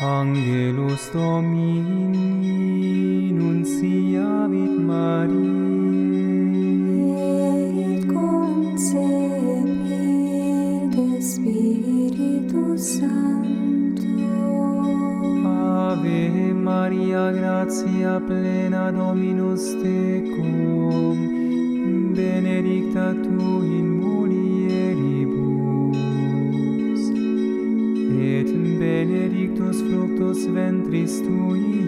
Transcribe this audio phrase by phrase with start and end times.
[0.00, 2.10] Angelus Domini
[3.30, 5.22] nunciavit Mariae
[7.78, 8.90] et concepit
[11.22, 14.18] Spiritus Sancto.
[15.46, 21.18] Ave Maria gratia plena Dominus tecum.
[22.16, 23.93] Benedicta tu in
[30.42, 31.84] ventris tui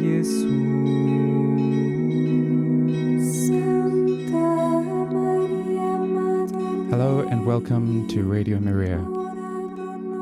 [6.90, 8.98] Hello and welcome to Radio Maria.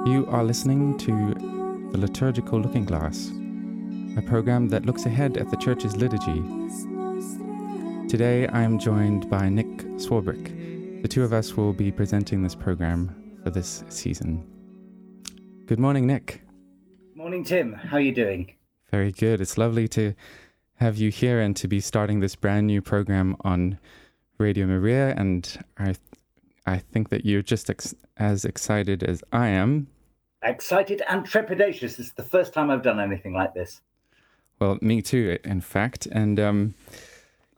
[0.07, 1.35] You are listening to
[1.93, 3.31] The Liturgical Looking Glass,
[4.17, 6.43] a program that looks ahead at the Church's liturgy.
[8.09, 11.03] Today I am joined by Nick Swarbrick.
[11.03, 13.15] The two of us will be presenting this program
[13.45, 14.47] for this season.
[15.67, 16.44] Good morning, Nick.
[17.25, 17.73] Morning, Tim.
[17.73, 18.53] How are you doing?
[18.91, 19.41] Very good.
[19.41, 20.13] It's lovely to
[20.75, 23.79] have you here and to be starting this brand new program on
[24.37, 25.15] Radio Maria.
[25.17, 25.95] And I,
[26.67, 29.87] I think that you're just ex- as excited as I am.
[30.43, 31.99] Excited and trepidatious.
[31.99, 33.81] Is the first time I've done anything like this.
[34.59, 36.05] Well, me too, in fact.
[36.05, 36.75] And um,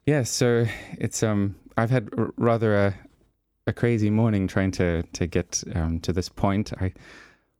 [0.05, 0.65] yeah, so
[0.97, 2.95] it's um, I've had r- rather a,
[3.67, 6.71] a crazy morning trying to to get um, to this point.
[6.79, 6.93] I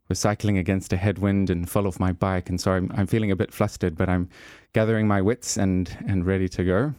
[0.10, 3.32] was cycling against a headwind and fell off my bike, and so I'm I'm feeling
[3.32, 4.30] a bit flustered, but I'm
[4.74, 6.94] gathering my wits and and ready to go.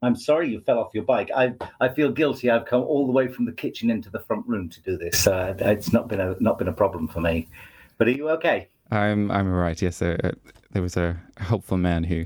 [0.00, 1.30] I'm sorry you fell off your bike.
[1.36, 2.50] I I feel guilty.
[2.50, 5.26] I've come all the way from the kitchen into the front room to do this.
[5.26, 7.48] Uh, it's not been a not been a problem for me.
[7.96, 8.68] But are you okay?
[8.90, 9.80] I'm I'm all right.
[9.80, 10.32] Yes, uh, uh,
[10.70, 12.24] there was a helpful man who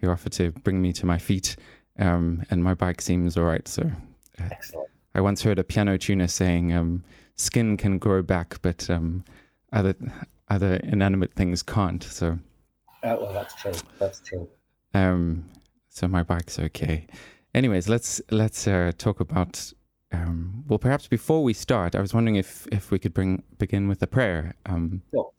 [0.00, 1.56] who offered to bring me to my feet,
[1.98, 3.66] um, and my bike seems all right.
[3.66, 3.90] So
[4.38, 4.88] Excellent.
[5.14, 7.04] I once heard a piano tuner saying, um,
[7.36, 9.24] "Skin can grow back, but um,
[9.72, 9.94] other
[10.48, 12.38] other inanimate things can't." So,
[13.02, 13.72] Uh, well, that's true.
[13.98, 14.48] That's true.
[14.94, 15.44] um,
[15.88, 17.06] so my bike's okay.
[17.54, 19.72] Anyways, let's let's uh, talk about.
[20.10, 23.88] Um, well, perhaps before we start, I was wondering if if we could bring begin
[23.88, 25.30] with a prayer, um, Sure.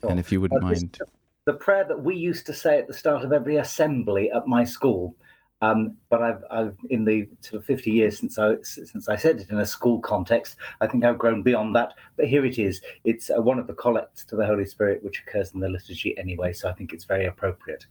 [0.00, 0.10] Sure.
[0.10, 0.98] and if you wouldn't Uh, mind.
[1.46, 4.64] the prayer that we used to say at the start of every assembly at my
[4.64, 5.14] school.
[5.64, 9.40] Um, but I've, I've in the sort of 50 years since I since I said
[9.40, 11.94] it in a school context, I think I've grown beyond that.
[12.16, 12.82] But here it is.
[13.04, 16.16] It's uh, one of the collects to the Holy Spirit, which occurs in the liturgy
[16.18, 16.52] anyway.
[16.52, 17.86] So I think it's very appropriate.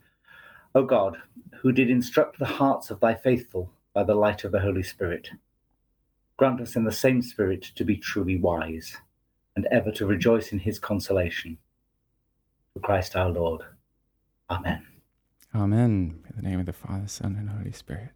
[0.76, 1.18] O God,
[1.62, 5.30] who did instruct the hearts of thy faithful by the light of the Holy Spirit,
[6.38, 8.98] grant us in the same Spirit to be truly wise,
[9.56, 11.58] and ever to rejoice in His consolation.
[12.74, 13.62] Through Christ our Lord.
[14.50, 14.93] Amen.
[15.56, 16.24] Amen.
[16.30, 18.10] In the name of the Father, Son, and Holy Spirit.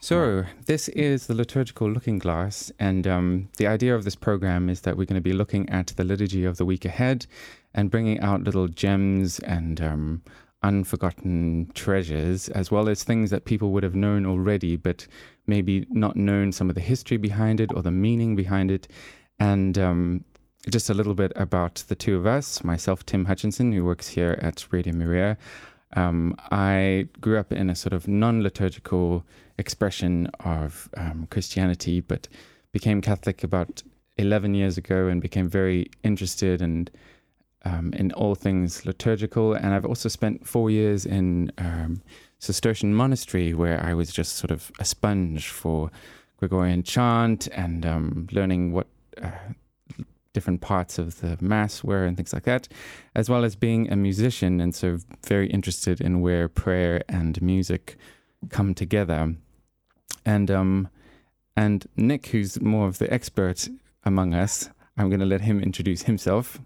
[0.00, 4.80] So, this is the liturgical looking glass, and um, the idea of this program is
[4.82, 7.26] that we're going to be looking at the liturgy of the week ahead
[7.74, 10.22] and bringing out little gems and um,
[10.62, 15.06] unforgotten treasures, as well as things that people would have known already, but
[15.46, 18.86] maybe not known some of the history behind it or the meaning behind it.
[19.38, 20.24] And um,
[20.70, 24.38] just a little bit about the two of us myself, Tim Hutchinson, who works here
[24.40, 25.36] at Radio Maria.
[25.94, 29.24] Um, I grew up in a sort of non liturgical
[29.58, 32.28] expression of um, Christianity, but
[32.72, 33.82] became Catholic about
[34.18, 36.90] 11 years ago and became very interested and
[37.64, 39.54] um, in all things liturgical.
[39.54, 42.02] And I've also spent four years in um,
[42.38, 45.90] Cistercian monastery where I was just sort of a sponge for
[46.38, 48.88] Gregorian chant and um, learning what
[49.22, 49.30] uh,
[50.32, 52.68] different parts of the mass were and things like that,
[53.14, 57.96] as well as being a musician and so very interested in where prayer and music
[58.48, 59.34] come together.
[60.24, 60.88] And um,
[61.56, 63.68] and Nick, who's more of the expert
[64.04, 66.58] among us, I'm going to let him introduce himself.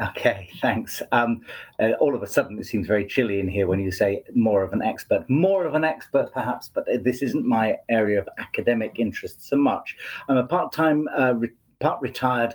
[0.00, 1.00] Okay, thanks.
[1.12, 1.42] Um,
[1.78, 4.62] uh, all of a sudden, it seems very chilly in here when you say more
[4.62, 5.28] of an expert.
[5.28, 9.96] More of an expert, perhaps, but this isn't my area of academic interest so much.
[10.28, 12.54] I'm a part time, uh, re- part retired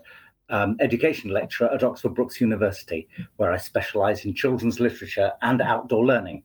[0.49, 3.07] um, education lecturer at Oxford Brookes University,
[3.37, 6.43] where I specialize in children's literature and outdoor learning.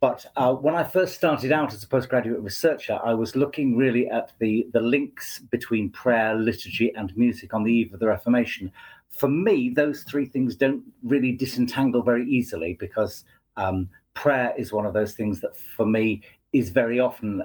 [0.00, 4.06] But uh, when I first started out as a postgraduate researcher, I was looking really
[4.10, 8.70] at the, the links between prayer, liturgy, and music on the eve of the Reformation.
[9.08, 13.24] For me, those three things don't really disentangle very easily because
[13.56, 16.22] um, prayer is one of those things that, for me,
[16.52, 17.42] is very often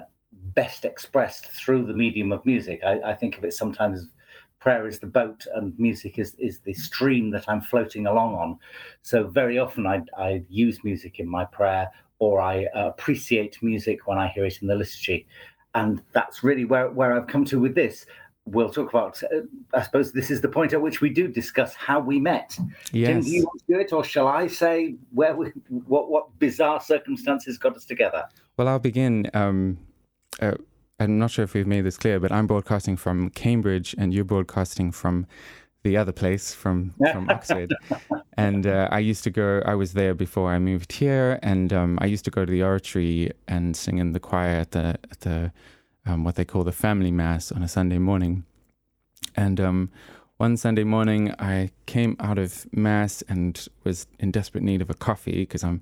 [0.54, 2.80] best expressed through the medium of music.
[2.84, 4.08] I, I think of it sometimes
[4.60, 8.58] prayer is the boat and music is, is the stream that I'm floating along on.
[9.02, 14.06] So very often I, I use music in my prayer or I uh, appreciate music
[14.06, 15.26] when I hear it in the liturgy.
[15.74, 18.06] And that's really where, where I've come to with this.
[18.46, 19.22] we'll talk about.
[19.22, 19.40] Uh,
[19.74, 22.58] I suppose this is the point at which we do discuss how we met.
[22.92, 23.08] Yes.
[23.08, 26.38] Tim, do you want to do it, or shall I say where we, what what
[26.38, 28.24] bizarre circumstances got us together?
[28.56, 29.30] Well, I'll begin.
[29.34, 29.78] Um,
[30.40, 30.54] uh,
[31.00, 34.24] I'm not sure if we've made this clear, but I'm broadcasting from Cambridge, and you're
[34.24, 35.26] broadcasting from
[35.82, 37.74] the other place, from from Oxford.
[38.36, 39.62] and uh, I used to go.
[39.64, 42.62] I was there before I moved here, and um, I used to go to the
[42.62, 45.52] oratory and sing in the choir at the at the
[46.04, 48.44] um, what they call the family mass on a Sunday morning.
[49.36, 49.90] And um,
[50.36, 54.94] one Sunday morning, I came out of mass and was in desperate need of a
[54.94, 55.80] coffee because I'm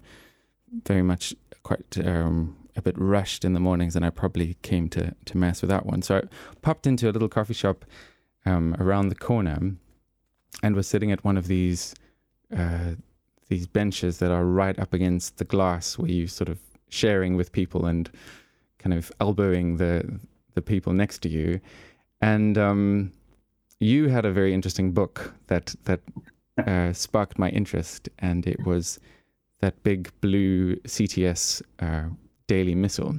[0.87, 1.35] very much
[1.65, 5.61] quite um, a bit rushed in the mornings, and I probably came to to mass
[5.61, 6.03] that one.
[6.03, 6.23] So I
[6.63, 7.85] popped into a little coffee shop
[8.47, 9.59] um, around the corner,
[10.63, 11.95] and was sitting at one of these
[12.57, 12.93] uh,
[13.49, 16.59] these benches that are right up against the glass, where you sort of
[16.89, 18.11] sharing with people and
[18.79, 20.21] kind of elbowing the
[20.55, 21.61] the people next to you,
[22.21, 23.13] and um,
[23.81, 26.01] you had a very interesting book that that
[26.67, 28.99] uh, sparked my interest, and it was
[29.61, 32.09] that big blue CTS uh,
[32.49, 33.15] Daily Missal.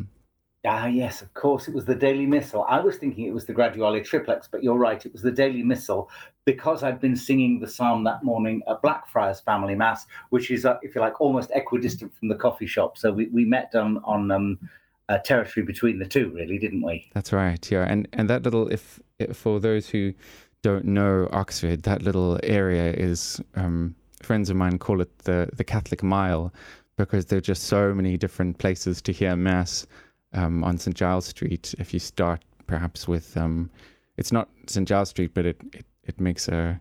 [0.65, 2.65] Ah, yes, of course, it was the Daily Missal.
[2.67, 5.63] I was thinking it was the Graduale Triplex, but you're right, it was the Daily
[5.63, 6.09] Missal
[6.43, 10.77] because I'd been singing the psalm that morning at Blackfriars Family Mass, which is, uh,
[10.81, 12.97] if you like, almost equidistant from the coffee shop.
[12.97, 14.59] So we, we met on on um,
[15.07, 17.09] uh, territory between the two, really, didn't we?
[17.13, 17.85] That's right, yeah.
[17.87, 20.13] And and that little, if, if for those who
[20.61, 25.63] don't know Oxford, that little area is um, friends of mine call it the the
[25.63, 26.53] Catholic Mile
[27.00, 29.88] because there are just so many different places to hear mass
[30.34, 31.74] um, on St Giles Street.
[31.80, 33.72] If you start perhaps with, um,
[34.18, 36.80] it's not St Giles Street, but it it, it makes a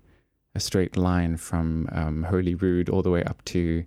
[0.57, 3.85] a straight line from um, Holy Rood all the way up to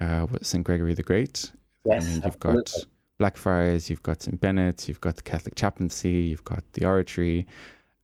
[0.00, 1.52] uh, St Gregory the Great.
[1.84, 2.72] Yes, mean, you've got.
[3.18, 7.48] Blackfriars, you've got St Benet's, you've got the Catholic chaplaincy, you've got the oratory.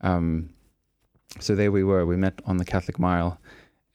[0.01, 0.51] Um,
[1.39, 2.05] so there we were.
[2.05, 3.41] We met on the Catholic Mile,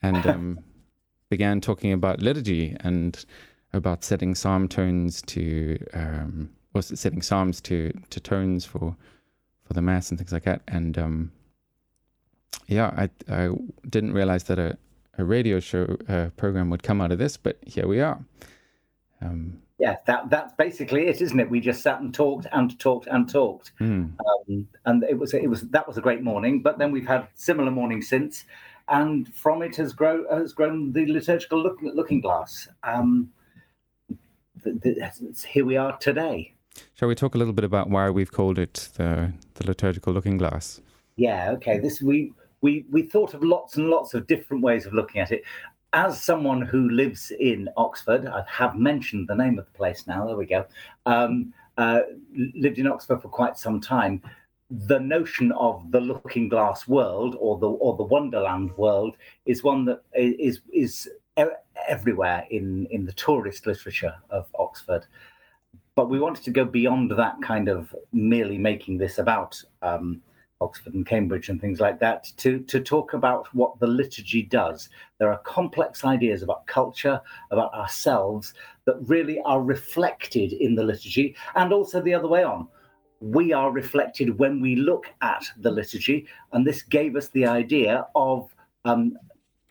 [0.01, 0.59] and um,
[1.29, 3.25] began talking about liturgy and
[3.73, 8.95] about setting psalm tones to, um, or setting psalms to to tones for
[9.63, 10.61] for the mass and things like that.
[10.67, 11.31] And um,
[12.67, 13.49] yeah, I I
[13.89, 14.77] didn't realize that a
[15.17, 18.19] a radio show uh, program would come out of this, but here we are.
[19.21, 21.49] Um, Yeah, that that's basically it, isn't it?
[21.49, 25.49] We just sat and talked and talked and talked, mm, um, and it was it
[25.49, 26.61] was that was a great morning.
[26.61, 28.45] But then we've had similar mornings since,
[28.87, 32.67] and from it has grown has grown the liturgical look, looking glass.
[32.83, 33.31] Um,
[35.43, 36.53] here we are today.
[36.95, 40.37] shall we talk a little bit about why we've called it the the liturgical looking
[40.37, 40.81] glass?
[41.15, 41.79] Yeah, okay.
[41.79, 45.31] This we we we thought of lots and lots of different ways of looking at
[45.31, 45.43] it.
[45.91, 50.27] As someone who lives in Oxford, I have mentioned the name of the place now.
[50.27, 50.65] There we go.
[51.05, 52.01] Um, uh,
[52.55, 54.21] lived in Oxford for quite some time.
[54.69, 59.15] The notion of the looking glass world or the or the Wonderland world
[59.45, 61.09] is one that is is
[61.87, 65.05] everywhere in in the tourist literature of Oxford.
[65.95, 70.21] But we wanted to go beyond that kind of merely making this about um,
[70.61, 74.89] Oxford and Cambridge and things like that to, to talk about what the liturgy does.
[75.17, 77.21] There are complex ideas about culture,
[77.51, 78.53] about ourselves
[78.85, 82.67] that really are reflected in the liturgy, and also the other way on.
[83.21, 88.05] We are reflected when we look at the liturgy, and this gave us the idea
[88.15, 88.53] of
[88.85, 89.17] um,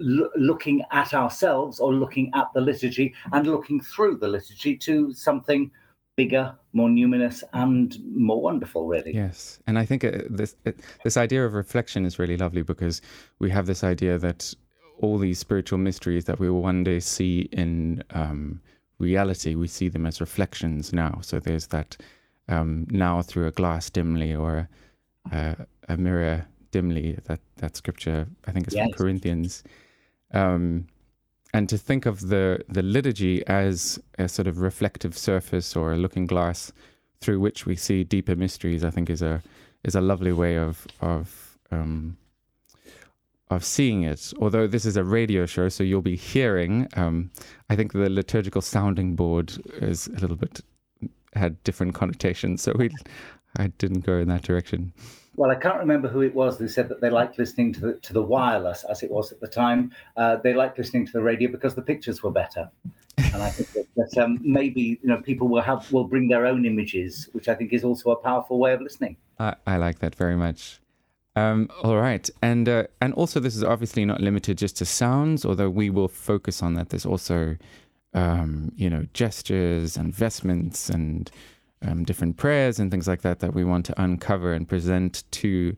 [0.00, 5.12] l- looking at ourselves or looking at the liturgy and looking through the liturgy to
[5.12, 5.70] something
[6.16, 9.14] bigger, more numinous, and more wonderful, really.
[9.14, 10.72] Yes, and I think uh, this uh,
[11.04, 13.00] this idea of reflection is really lovely because
[13.38, 14.54] we have this idea that
[15.00, 18.60] all these spiritual mysteries that we will one day see in um,
[18.98, 21.20] reality, we see them as reflections now.
[21.22, 21.96] So there's that
[22.48, 24.68] um, now through a glass dimly or
[25.30, 25.56] a,
[25.88, 27.18] a mirror dimly.
[27.24, 29.62] That that scripture I think is from Corinthians.
[30.32, 30.86] Um,
[31.54, 35.96] and to think of the the liturgy as a sort of reflective surface or a
[35.96, 36.72] looking glass
[37.20, 39.42] through which we see deeper mysteries, I think is a
[39.84, 42.16] is a lovely way of of um,
[43.50, 44.32] of seeing it.
[44.40, 46.88] Although this is a radio show, so you'll be hearing.
[46.96, 47.30] Um,
[47.70, 50.60] I think the liturgical sounding board is a little bit
[51.34, 52.90] had different connotations, so we
[53.56, 54.92] I didn't go in that direction.
[55.38, 57.92] Well, I can't remember who it was who said that they liked listening to the
[58.00, 59.92] to the wireless, as it was at the time.
[60.16, 62.68] Uh, they liked listening to the radio because the pictures were better.
[63.32, 66.44] And I think that, that um, maybe you know people will have will bring their
[66.44, 69.16] own images, which I think is also a powerful way of listening.
[69.38, 70.80] I, I like that very much.
[71.36, 75.44] Um, all right, and uh, and also this is obviously not limited just to sounds,
[75.44, 76.88] although we will focus on that.
[76.88, 77.56] There's also,
[78.12, 81.30] um, you know, gestures and vestments and
[81.82, 85.76] um, different prayers and things like that that we want to uncover and present to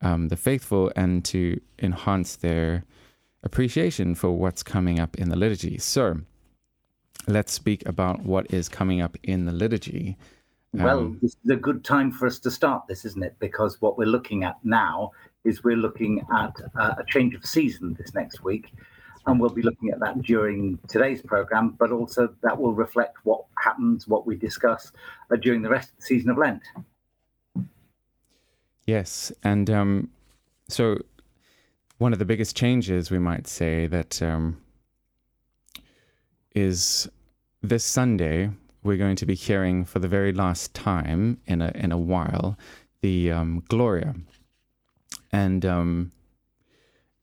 [0.00, 2.84] um, the faithful and to enhance their
[3.42, 5.78] appreciation for what's coming up in the liturgy.
[5.78, 6.20] So
[7.26, 10.16] let's speak about what is coming up in the liturgy.
[10.72, 13.36] Well, Um, this is a good time for us to start this, isn't it?
[13.38, 15.12] Because what we're looking at now
[15.44, 18.72] is we're looking at uh, a change of season this next week.
[19.26, 23.44] And we'll be looking at that during today's program, but also that will reflect what
[23.62, 24.92] happens, what we discuss
[25.30, 26.62] uh, during the rest of the season of Lent.
[28.86, 30.10] Yes, and um,
[30.68, 30.98] so
[31.98, 34.60] one of the biggest changes we might say that um,
[36.54, 37.08] is
[37.62, 38.50] this Sunday
[38.82, 42.58] we're going to be hearing for the very last time in a in a while
[43.02, 44.14] the um, Gloria,
[45.32, 46.12] and um,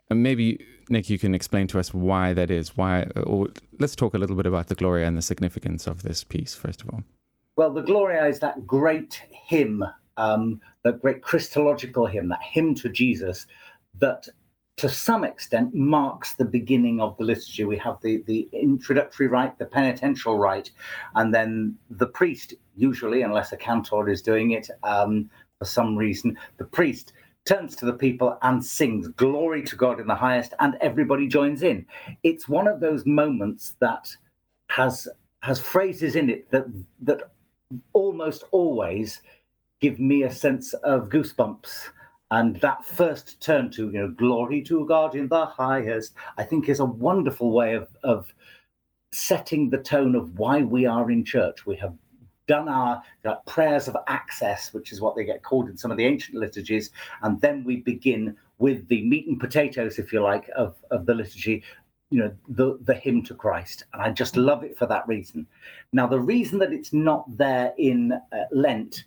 [0.10, 2.75] and maybe Nick, you can explain to us why that is.
[2.75, 3.48] Why, or
[3.79, 6.81] let's talk a little bit about the Gloria and the significance of this piece first
[6.81, 7.03] of all.
[7.55, 9.84] Well, the Gloria is that great hymn,
[10.17, 13.46] um, that great Christological hymn, that hymn to Jesus,
[14.00, 14.27] that
[14.77, 17.65] to some extent marks the beginning of the liturgy.
[17.65, 20.72] We have the, the introductory rite, the penitential rite,
[21.15, 25.29] and then the priest, usually, unless a cantor is doing it um,
[25.60, 27.12] for some reason, the priest
[27.50, 31.63] turns to the people and sings glory to God in the highest, and everybody joins
[31.63, 31.84] in.
[32.22, 34.08] It's one of those moments that
[34.70, 35.08] has
[35.41, 36.65] has phrases in it that
[37.01, 37.32] that
[37.94, 39.22] almost always
[39.82, 41.89] give me a sense of goosebumps.
[42.32, 46.70] And that first turn to, you know, glory to God in the highest, I think
[46.70, 48.32] is a wonderful way of, of
[49.12, 51.65] setting the tone of why we are in church.
[51.65, 51.96] We have
[52.50, 55.98] done our uh, prayers of access, which is what they get called in some of
[55.98, 56.89] the ancient liturgies,
[57.22, 61.13] and then we begin with the meat and potatoes, if you like, of, of the
[61.13, 61.63] liturgy,
[62.10, 63.86] you know, the, the hymn to Christ.
[63.94, 65.46] And I just love it for that reason.
[65.94, 69.06] Now, the reason that it's not there in uh, Lent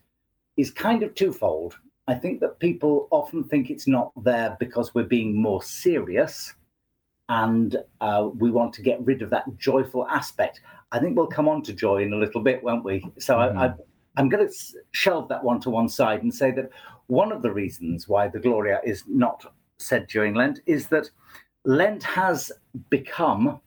[0.57, 1.77] is kind of twofold.
[2.07, 6.55] I think that people often think it's not there because we're being more serious
[7.33, 10.61] and uh, we want to get rid of that joyful aspect.
[10.93, 13.03] I think we'll come on to joy in a little bit, won't we?
[13.19, 13.57] So Mhm.
[13.57, 13.75] I, I,
[14.19, 14.55] I'm going to
[14.91, 16.69] shelve that one to one side and say that
[17.07, 19.47] one of the reasons why the Gloria is not
[19.79, 21.09] said during Lent is that
[21.65, 22.53] Lent has
[22.91, 23.61] become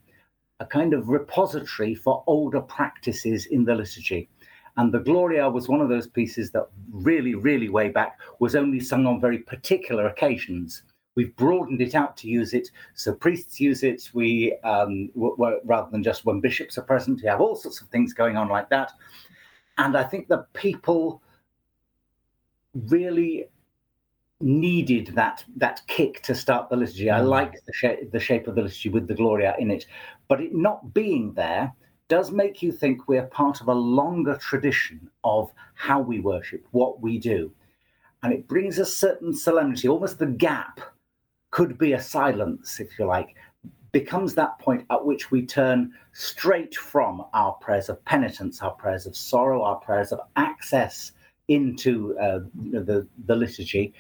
[0.59, 4.29] a kind of repository for older practices in the liturgy.
[4.77, 8.79] And the Gloria was one of those pieces that really, really way back was only
[8.79, 10.83] sung on very particular occasions.
[11.15, 14.09] We've broadened it out to use it, so priests use it.
[14.13, 17.81] We, um, w- w- rather than just when bishops are present, we have all sorts
[17.81, 18.91] of things going on like that.
[19.77, 21.21] And I think the people
[22.73, 23.45] really
[24.41, 27.09] needed that that kick to start the liturgy.
[27.09, 27.29] I Mm.
[27.29, 29.85] like the shape the shape of the liturgy with the Gloria in it,
[30.27, 31.73] but it not being there
[32.09, 37.01] does make you think we're part of a longer tradition of how we worship, what
[37.01, 37.51] we do,
[38.21, 39.87] and it brings a certain solemnity.
[39.87, 40.81] Almost the gap
[41.55, 43.33] could be a silence, if you like,
[43.93, 49.05] becomes that point at which we turn straight from our prayers of penitence, our prayers
[49.05, 51.13] of sorrow, our prayers of access
[51.47, 52.39] into uh,
[52.89, 53.93] the, the liturgy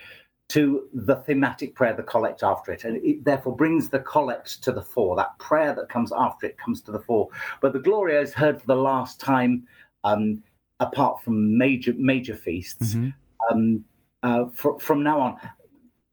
[0.49, 2.83] to the thematic prayer, the collect after it.
[2.83, 5.15] And it therefore brings the collect to the fore.
[5.15, 7.29] That prayer that comes after it comes to the fore.
[7.61, 9.65] But the Gloria is heard for the last time,
[10.03, 10.43] um,
[10.81, 13.13] apart from major major feasts, Mhm.
[13.49, 13.85] um,
[14.23, 15.37] uh, fr- from now on.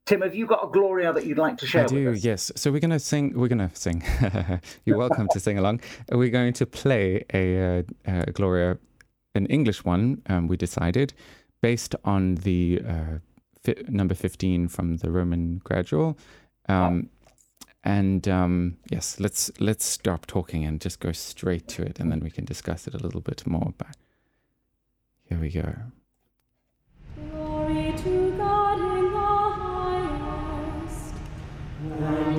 [0.04, 2.25] Tim, have you got a Gloria that you'd like to share I do, with us?
[2.25, 2.52] yes.
[2.56, 3.38] So we're going to sing.
[3.38, 4.02] We're going to sing.
[4.85, 5.80] You're welcome to sing along.
[6.11, 8.78] We're going to play a, uh, uh Gloria,
[9.35, 10.21] an English one.
[10.26, 11.14] Um, we decided,
[11.61, 13.18] based on the uh,
[13.62, 16.18] fi- number fifteen from the Roman Gradual.
[16.68, 17.09] Um,
[17.85, 22.21] and um, yes, let's let's stop talking and just go straight to it, and then
[22.21, 23.73] we can discuss it a little bit more.
[23.78, 23.97] But
[25.28, 25.75] here we go.
[31.82, 32.31] We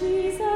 [0.00, 0.49] Jesus.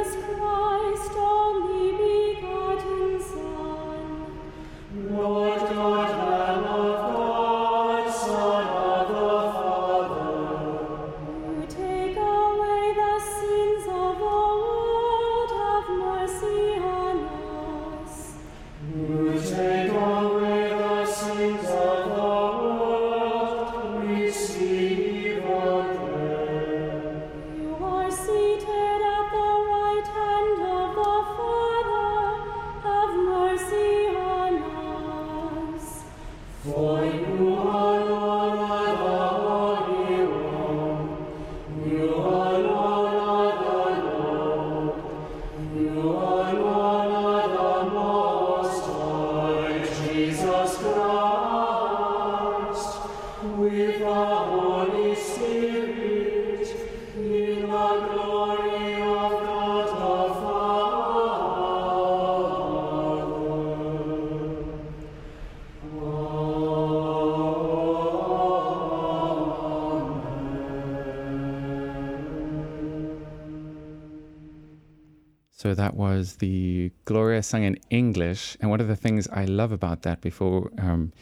[75.75, 78.57] So that was the Gloria sung in English.
[78.61, 81.13] And one of the things I love about that before um,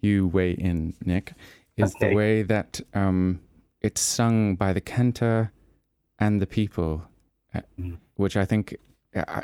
[0.00, 1.32] you weigh in, Nick,
[1.76, 2.10] is Okay.
[2.10, 3.40] the way that um,
[3.80, 5.50] it's sung by the cantor
[6.20, 7.02] and the people,
[7.52, 7.96] uh, Mm.
[8.14, 8.76] which I think,
[9.16, 9.42] I,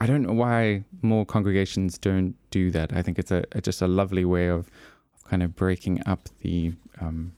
[0.00, 2.92] I don't know why more congregations don't do that.
[2.92, 4.66] I think it's a, a just a lovely way of,
[5.14, 7.32] of kind of breaking up the um,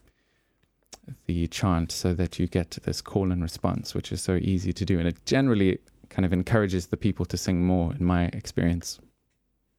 [1.26, 4.85] the chant so that you get this call and response, which is so easy to
[4.87, 5.78] do, and it generally
[6.11, 9.00] kind of encourages the people to sing more, in my experience.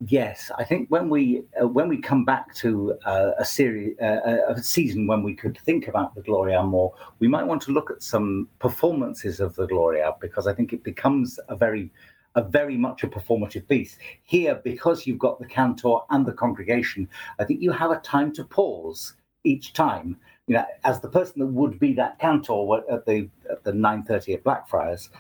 [0.07, 4.37] Yes, I think when we uh, when we come back to uh, a series, uh,
[4.47, 7.91] a season when we could think about the Gloria more, we might want to look
[7.91, 11.91] at some performances of the Gloria because I think it becomes a very,
[12.33, 13.99] a very much a performative piece.
[14.23, 17.07] Here, because you've got the cantor and the congregation,
[17.37, 20.17] I think you have a time to pause each time.
[20.47, 24.01] You know, as the person that would be that cantor at the at the nine
[24.01, 25.11] thirty at Blackfriars,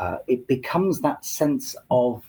[0.00, 2.24] uh, it becomes that sense of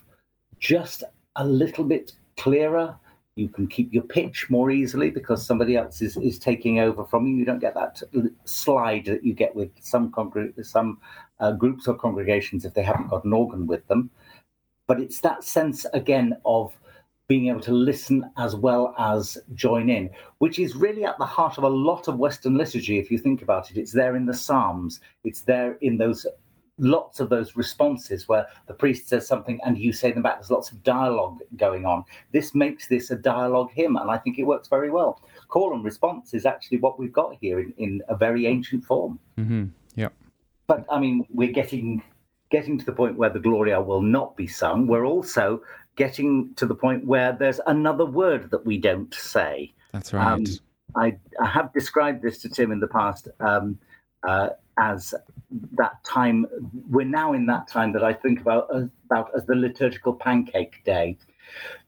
[0.58, 1.04] just
[1.36, 2.96] a little bit clearer.
[3.36, 7.26] You can keep your pitch more easily because somebody else is, is taking over from
[7.26, 7.36] you.
[7.36, 8.02] You don't get that
[8.44, 10.98] slide that you get with some congr- some
[11.38, 14.10] uh, groups or congregations if they haven't got an organ with them.
[14.86, 16.76] But it's that sense again of
[17.28, 21.58] being able to listen as well as join in, which is really at the heart
[21.58, 22.98] of a lot of Western liturgy.
[22.98, 25.00] If you think about it, it's there in the Psalms.
[25.22, 26.26] It's there in those
[26.80, 30.36] lots of those responses where the priest says something and you say them back.
[30.36, 32.04] There's lots of dialogue going on.
[32.32, 35.22] This makes this a dialogue hymn, and I think it works very well.
[35.48, 39.18] Call and response is actually what we've got here in, in a very ancient form.
[39.36, 40.08] hmm Yeah.
[40.66, 42.02] But I mean, we're getting
[42.50, 44.86] getting to the point where the Gloria will not be sung.
[44.86, 45.62] We're also
[45.96, 49.72] getting to the point where there's another word that we don't say.
[49.92, 50.32] That's right.
[50.32, 50.44] Um,
[50.96, 53.78] I, I have described this to Tim in the past um,
[54.26, 55.14] uh, as
[55.72, 56.46] that time.
[56.88, 58.68] We're now in that time that I think about
[59.04, 61.18] about as the liturgical pancake day.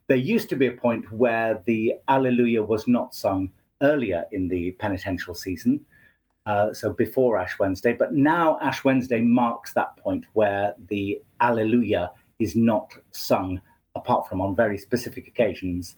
[0.07, 3.49] There used to be a point where the Alleluia was not sung
[3.81, 5.79] earlier in the penitential season,
[6.45, 7.93] uh, so before Ash Wednesday.
[7.93, 13.61] But now Ash Wednesday marks that point where the Alleluia is not sung,
[13.95, 15.95] apart from on very specific occasions.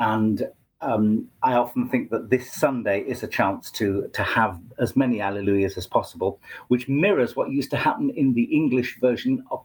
[0.00, 0.48] And
[0.84, 5.18] um, I often think that this Sunday is a chance to to have as many
[5.18, 9.64] Alleluias as possible, which mirrors what used to happen in the English version of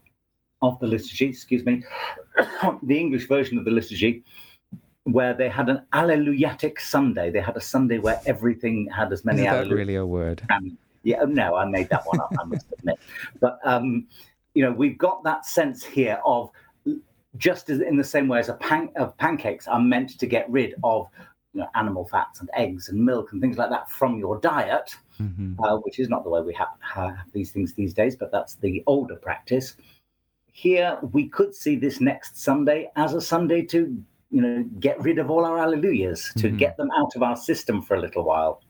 [0.62, 1.28] of the liturgy.
[1.28, 1.84] Excuse me,
[2.84, 4.24] the English version of the liturgy,
[5.04, 7.30] where they had an Alleluiatic Sunday.
[7.30, 9.76] They had a Sunday where everything had as many Is that Alleluias.
[9.76, 10.42] really a word?
[10.50, 12.34] Um, yeah, no, I made that one up.
[12.40, 12.98] I must admit,
[13.40, 14.08] but um,
[14.54, 16.50] you know, we've got that sense here of
[17.38, 20.50] just as in the same way as a pan of pancakes are meant to get
[20.50, 21.08] rid of
[21.54, 24.96] you know, animal fats and eggs and milk and things like that from your diet,
[25.18, 28.32] hmm uh, which is not the way we have, have these things these days, but
[28.32, 29.76] that's the older practice.
[30.52, 35.20] Here, we could see this next Sunday as a Sunday to, you know, get rid
[35.20, 36.58] of all our alleluias, to Mhm.
[36.58, 38.62] get them out of our system for a little while.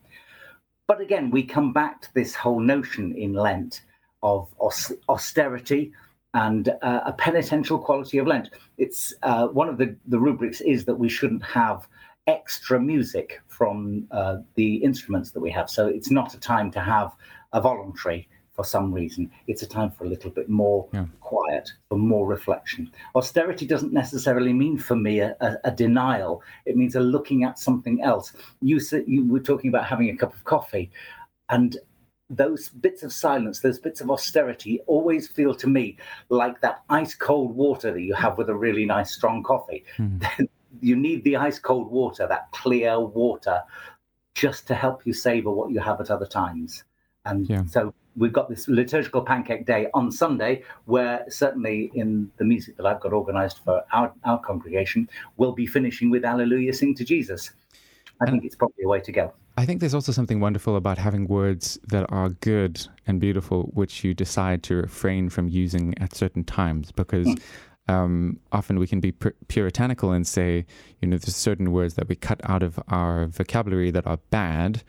[0.86, 3.82] But again, we come back to this whole notion in Lent
[4.22, 5.92] of aus- austerity
[6.34, 8.50] and uh, a penitential quality of Lent.
[8.78, 11.88] It's uh, one of the, the rubrics is that we shouldn't have
[12.26, 15.68] extra music from uh, the instruments that we have.
[15.68, 17.12] So it's not a time to have
[17.52, 19.30] a voluntary for some reason.
[19.48, 21.06] It's a time for a little bit more Yeah.
[21.20, 22.90] quiet, for more reflection.
[23.14, 26.42] Austerity doesn't necessarily mean for me a, a, a denial.
[26.66, 28.32] It means a looking at something else.
[28.60, 30.90] You said you were talking about having a cup of coffee,
[31.48, 31.78] and
[32.30, 35.96] those bits of silence, those bits of austerity, always feel to me
[36.28, 39.84] like that ice cold water that you have with a really nice strong coffee.
[39.98, 40.48] Mhm.
[40.80, 43.60] you need the ice cold water, that clear water,
[44.34, 46.84] just to help you savor what you have at other times.
[47.26, 47.64] And Yeah.
[47.66, 52.86] so we've got this liturgical pancake day on Sunday, where certainly in the music that
[52.86, 57.50] I've got organized for our, our congregation, we'll be finishing with Alleluia, Sing to Jesus.
[58.20, 59.32] I And- think it's probably a way to go.
[59.60, 64.02] I think there's also something wonderful about having words that are good and beautiful, which
[64.02, 67.28] you decide to refrain from using at certain times, because
[67.86, 70.64] um, often we can be pur- puritanical and say,
[71.02, 74.82] you know, there's certain words that we cut out of our vocabulary that are bad,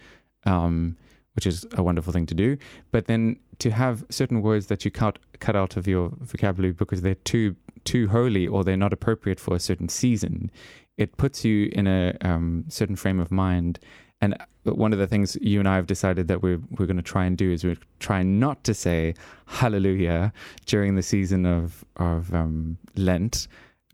[0.46, 0.96] um,
[1.34, 2.56] which is a wonderful thing to do.
[2.92, 7.02] But then to have certain words that you cut cut out of your vocabulary because
[7.02, 10.50] they're too too holy or they're not appropriate for a certain season,
[10.98, 13.78] it puts you in a um, certain frame of mind.
[14.22, 17.04] And one of the things you and I have decided that we're we're going to
[17.04, 19.16] try and do is we're trying not to say
[19.48, 20.32] Hallelujah
[20.66, 23.48] during the season of of um, Lent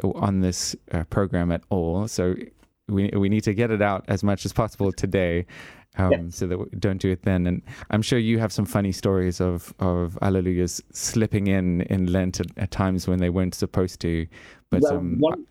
[0.03, 2.07] on this uh, program at all.
[2.07, 2.35] So
[2.87, 5.45] we we need to get it out as much as possible today.
[5.99, 6.35] Um, Yes.
[6.35, 7.47] So that we don't do it then.
[7.47, 12.39] And I'm sure you have some funny stories of of Alleluias slipping in in Lent
[12.39, 14.27] at, at times when they weren't supposed to.
[14.69, 15.47] But well, um, one,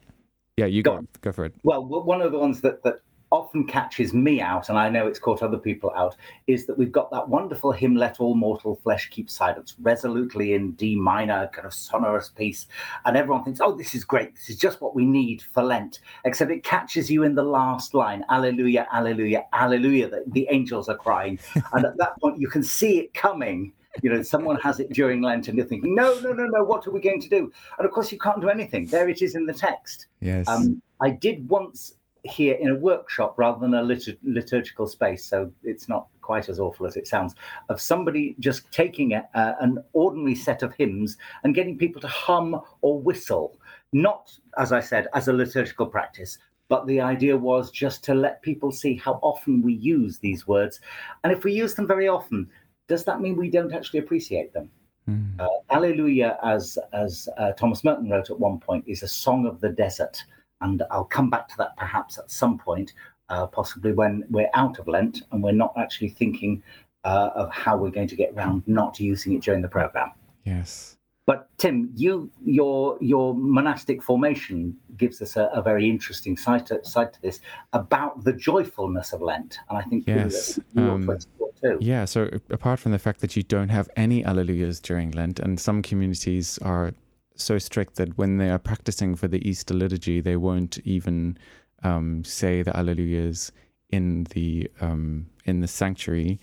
[0.56, 1.08] yeah, you go go on.
[1.20, 1.54] go for it.
[1.64, 3.00] well, one of the ones that, that
[3.36, 6.90] often catches me out, and I know it's caught other people out, is that we've
[6.90, 11.66] got that wonderful hymn, Let All Mortal Flesh Keep Silence, resolutely in D minor, kind
[11.66, 12.66] of sonorous piece.
[13.04, 14.34] And everyone thinks, oh, this is great.
[14.34, 16.00] This is just what we need for Lent.
[16.24, 20.96] Except it catches you in the last line, Alleluia, Alleluia, Alleluia, that the angels are
[20.96, 21.38] crying.
[21.74, 23.72] and at that point, you can see it coming.
[24.02, 26.86] You know, someone has it during Lent, and you're thinking, no, no, no, no, what
[26.86, 27.52] are we going to do?
[27.78, 28.86] And of course, you can't do anything.
[28.86, 30.06] There it is in the text.
[30.20, 30.48] Yes.
[30.48, 31.95] Um, I did once
[32.26, 36.58] hear in a workshop rather than a litur- liturgical space, so it's not quite as
[36.58, 37.34] awful as it sounds,
[37.68, 42.08] of somebody just taking a, uh, an ordinary set of hymns and getting people to
[42.08, 43.58] hum or whistle,
[43.92, 46.38] not, as I said, as a liturgical practice.
[46.68, 50.80] But the idea was just to let people see how often we use these words.
[51.22, 52.50] And if we use them very often,
[52.88, 54.70] does that mean we don't actually appreciate them?
[55.08, 55.38] Mm.
[55.38, 59.60] Uh, Alleluia, as as uh, Thomas Merton wrote at one point, is a song of
[59.60, 60.20] the desert,
[60.60, 62.94] and I'll come back to that perhaps at some point,
[63.28, 66.62] uh, possibly when we're out of Lent and we're not actually thinking
[67.04, 70.12] uh, of how we're going to get round not using it during the program.
[70.44, 70.96] yes.
[71.26, 76.84] But Tim, you your your monastic formation gives us a, a very interesting side to,
[76.84, 77.40] side to this
[77.72, 81.18] about the joyfulness of Lent, and I think Yes, you um,
[81.60, 81.78] too.
[81.80, 85.58] Yeah, so apart from the fact that you don't have any Alleluias during Lent, and
[85.58, 86.92] some communities are
[87.36, 91.38] so strict that when they are practicing for the Easter liturgy, they won't even
[91.82, 93.52] um, say the Alleluias
[93.90, 96.40] in the um, in the sanctuary,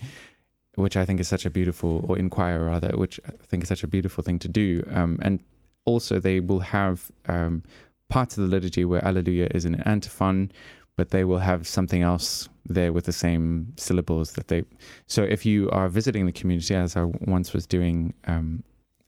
[0.76, 3.84] which I think is such a beautiful, or inquire rather, which I think is such
[3.84, 4.84] a beautiful thing to do.
[4.90, 5.40] Um, and
[5.84, 7.62] also, they will have um,
[8.08, 10.50] parts of the liturgy where Alleluia is an antiphon,
[10.96, 14.64] but they will have something else there with the same syllables that they
[15.06, 18.62] so if you are visiting the community, as I once was doing um,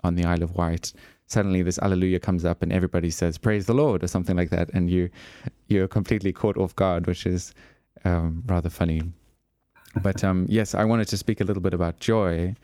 [0.05, 0.93] on the Isle of Wight,
[1.27, 4.71] suddenly this Alleluia comes up and everybody says "Praise the Lord" or something like that,
[4.73, 5.11] and you
[5.69, 7.55] you're completely caught off guard, which is
[8.05, 9.03] um, rather funny.
[10.03, 12.55] But um, yes, I wanted to speak a little bit about joy,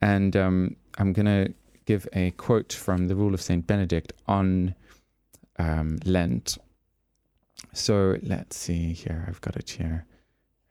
[0.00, 1.48] and um, I'm gonna
[1.86, 4.74] give a quote from the Rule of Saint Benedict on
[5.58, 6.58] um, Lent.
[7.72, 9.24] So let's see here.
[9.28, 10.06] I've got it here.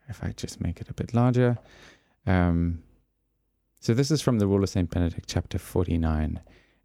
[0.08, 1.58] If I just make it a bit larger.
[2.26, 2.82] Um,
[3.80, 4.88] so this is from the Rule of St.
[4.88, 6.40] Benedict, chapter 49.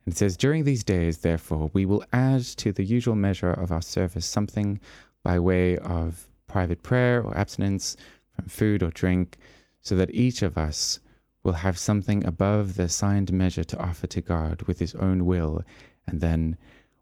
[0.09, 3.81] It says, During these days, therefore, we will add to the usual measure of our
[3.81, 4.79] service something
[5.23, 7.95] by way of private prayer or abstinence
[8.31, 9.37] from food or drink,
[9.81, 10.99] so that each of us
[11.43, 15.63] will have something above the assigned measure to offer to God with his own will,
[16.07, 16.57] and then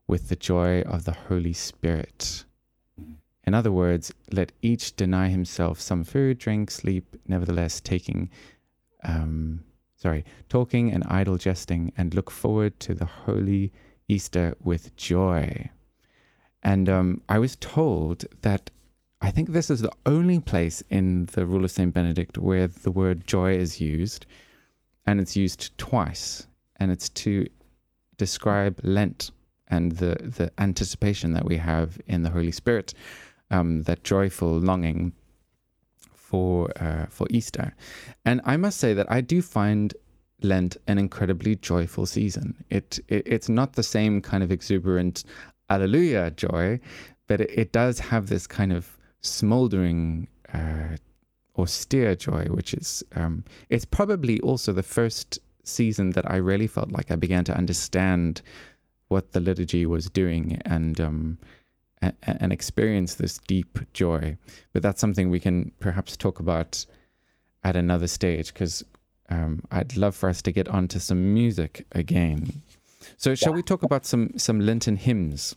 [0.05, 2.43] with the joy of the Holy Spirit.
[3.45, 8.29] In other words, let each deny himself some food, drink, sleep, nevertheless taking,
[9.05, 9.63] um,
[9.97, 13.73] sorry, talking and idle jesting, and look forward to the holy
[14.07, 15.69] Easter with joy.
[16.63, 18.69] And um, I was told that
[19.19, 21.93] I think this is the only place in the Rule of St.
[21.93, 24.27] Benedict where the word joy is used,
[25.05, 26.45] and it's used twice,
[26.77, 27.47] and it's to
[28.17, 29.31] describe Lent
[29.67, 32.93] and the, the anticipation that we have in the Holy Spirit,
[33.49, 35.13] um, that joyful longing
[36.29, 37.73] for uh, for Easter.
[38.25, 39.93] And I must say that I do find
[40.41, 42.53] Lent an incredibly joyful season.
[42.69, 45.23] It, it it's not the same kind of exuberant
[45.69, 46.79] Alleluia joy,
[47.27, 50.97] but it, it does have this kind of smoldering, uh,
[51.57, 56.91] austere joy, which is um, it's probably also the first season that I really felt
[56.91, 58.41] like I began to understand
[59.07, 61.37] what the liturgy was doing and um,
[62.01, 64.37] and experience this deep joy.
[64.73, 66.85] But that's something we can perhaps talk about
[67.63, 68.83] at another stage because
[69.29, 72.61] um, I'd love for us to get onto some music again.
[73.17, 75.55] So, shall we talk about some some Lenten hymns?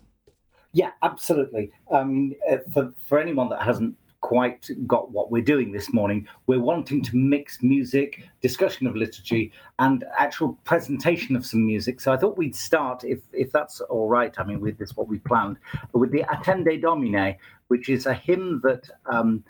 [0.72, 1.72] Yeah, absolutely.
[1.90, 6.61] Um, uh, for for anyone that hasn't quite got what we're doing this morning, we're
[6.61, 12.01] wanting to mix music, discussion of liturgy, and actual presentation of some music.
[12.01, 14.35] So I thought we'd start, if if that's all right.
[14.39, 15.57] I mean, with this what we planned,
[15.93, 17.37] but with the Attende Domine,
[17.69, 19.45] which is a hymn that um,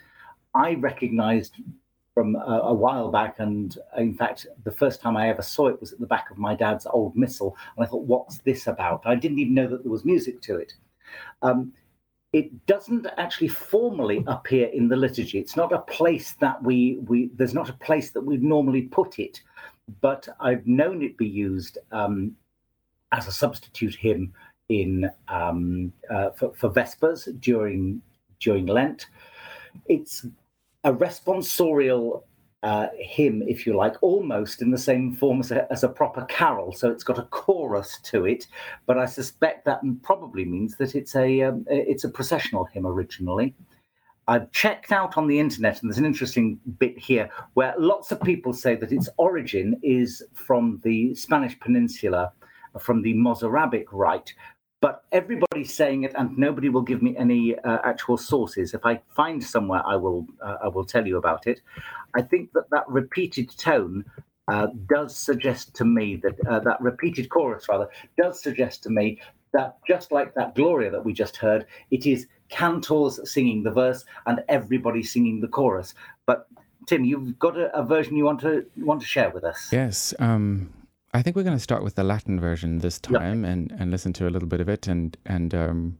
[0.55, 1.55] I recognised
[2.15, 5.81] from a, a while back, and in fact, the first time I ever saw it
[5.81, 9.03] was at the back of my dad's old missal, and I thought, "What's this about?"
[9.05, 10.75] I didn't even know that there was music to it.
[11.43, 11.73] Um,
[12.33, 15.39] it doesn't actually formally appear in the liturgy.
[15.39, 19.19] It's not a place that we we there's not a place that we'd normally put
[19.19, 19.41] it,
[20.01, 22.37] but I've known it be used um,
[23.13, 24.33] as a substitute hymn
[24.69, 28.01] in um, uh, for, for Vespers during
[28.39, 29.07] during Lent.
[29.87, 30.25] It's
[30.85, 32.23] a responsorial
[32.63, 36.25] uh, hymn, if you like, almost in the same form as a, as a proper
[36.27, 36.73] carol.
[36.73, 38.47] So it's got a chorus to it,
[38.87, 43.55] but I suspect that probably means that it's a um, it's a processional hymn originally.
[44.29, 48.21] I've checked out on the internet, and there's an interesting bit here where lots of
[48.23, 52.33] people say that its origin is from the Spanish Peninsula,
[52.79, 54.33] from the Mozarabic rite,
[54.81, 58.75] but everybody's saying it and nobody will give me any uh, actual sources.
[58.75, 61.61] If i find somewhere i will uh, i will tell you about it.
[62.15, 64.05] I think that that repeated tone
[64.49, 69.21] uh, does suggest to me that uh, that repeated chorus rather does suggest to me
[69.53, 74.05] that just like that gloria that we just heard it is cantors singing the verse
[74.27, 75.95] and everybody singing the chorus.
[76.27, 76.49] But
[76.87, 79.69] tim you've got a, a version you want to want to share with us.
[79.73, 80.73] Yes um
[81.13, 83.53] I think we're going to start with the Latin version this time yep.
[83.53, 84.87] and, and listen to a little bit of it.
[84.87, 85.99] And and um,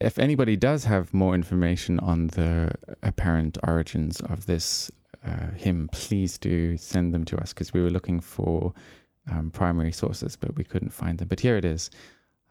[0.00, 4.90] if anybody does have more information on the apparent origins of this
[5.24, 8.74] uh, hymn, please do send them to us because we were looking for
[9.30, 11.28] um, primary sources, but we couldn't find them.
[11.28, 11.90] But here it is,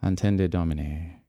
[0.01, 1.21] Attende Domine.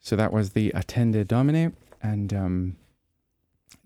[0.00, 2.76] So that was the Attende Domine, and um,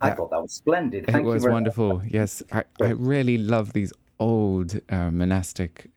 [0.00, 1.06] I thought that was splendid.
[1.06, 1.98] Thank it was wonderful.
[1.98, 2.08] Much.
[2.10, 5.90] Yes, I, I really love these old uh, monastic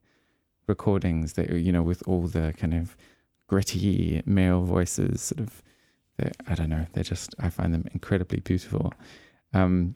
[0.67, 2.97] recordings that you know with all the kind of
[3.45, 5.21] gritty male voices.
[5.21, 5.63] Sort of,
[6.47, 6.87] I don't know.
[6.93, 8.93] They're just I find them incredibly beautiful.
[9.53, 9.95] Um,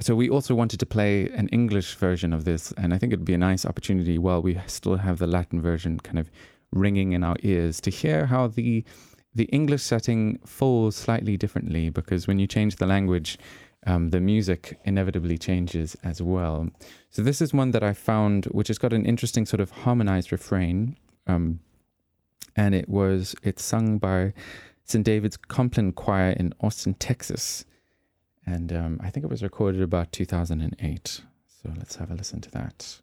[0.00, 3.26] so we also wanted to play an English version of this, and I think it'd
[3.26, 6.30] be a nice opportunity while we still have the Latin version kind of
[6.72, 8.84] ringing in our ears to hear how the
[9.34, 13.38] the English setting falls slightly differently because when you change the language,
[13.86, 16.70] um, the music inevitably changes as well.
[17.10, 20.32] So this is one that I found, which has got an interesting sort of harmonized
[20.32, 21.60] refrain, um,
[22.56, 24.32] and it was it's sung by
[24.84, 25.04] St.
[25.04, 27.64] David's Compline Choir in Austin, Texas,
[28.46, 31.20] and um, I think it was recorded about 2008.
[31.46, 33.00] So let's have a listen to that.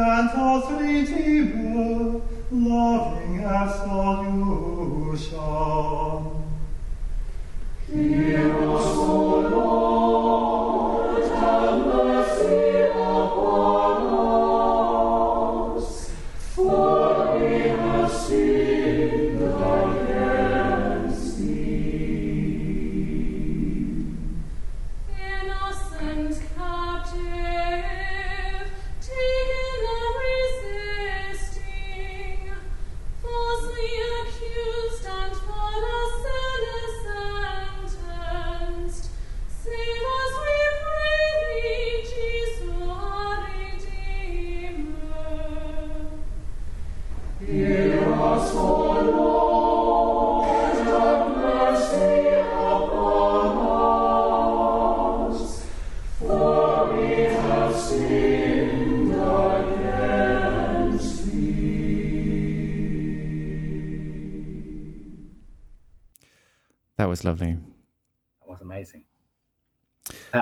[0.00, 4.00] grant us redeemer, loving absolution.
[7.92, 9.29] Hear us, O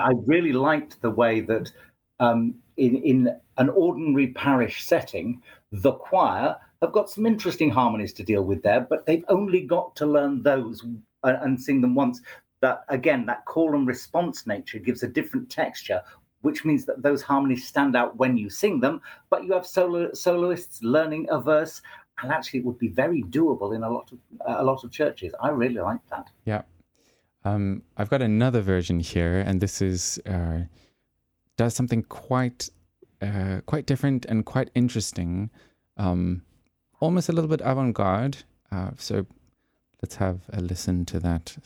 [0.09, 1.71] I really liked the way that
[2.19, 5.41] um, in in an ordinary parish setting,
[5.71, 9.95] the choir have got some interesting harmonies to deal with there, but they've only got
[9.97, 12.21] to learn those and, and sing them once.
[12.61, 16.01] That again, that call and response nature gives a different texture,
[16.41, 19.01] which means that those harmonies stand out when you sing them.
[19.29, 21.81] But you have solo soloists learning a verse,
[22.21, 24.17] and actually, it would be very doable in a lot of
[24.61, 25.33] a lot of churches.
[25.39, 26.29] I really like that.
[26.45, 26.63] Yeah.
[27.45, 30.61] Um, I've got another version here, and this is uh,
[31.57, 32.69] does something quite
[33.21, 35.49] uh, quite different and quite interesting,
[35.97, 36.41] um,
[36.99, 38.37] almost a little bit avant-garde.
[38.71, 39.25] Uh, so
[40.01, 41.57] let's have a listen to that.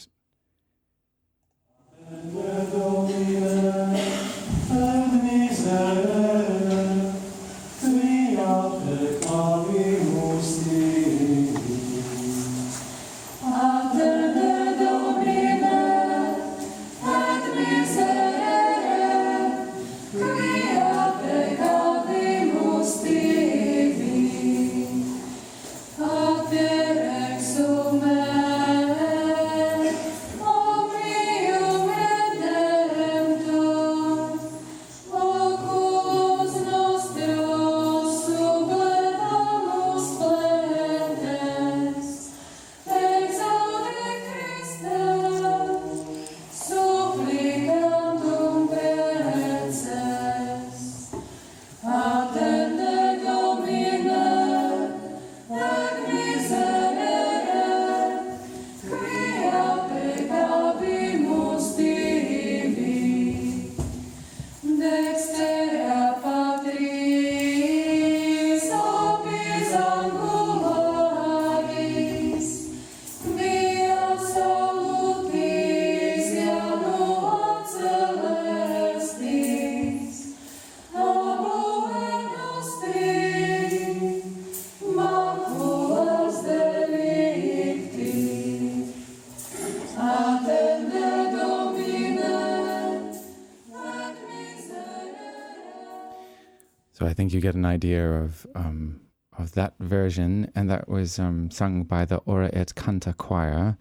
[97.83, 99.01] Idea of um,
[99.37, 103.77] of that version, and that was um, sung by the Ora et Canta choir.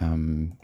[0.00, 0.54] Um,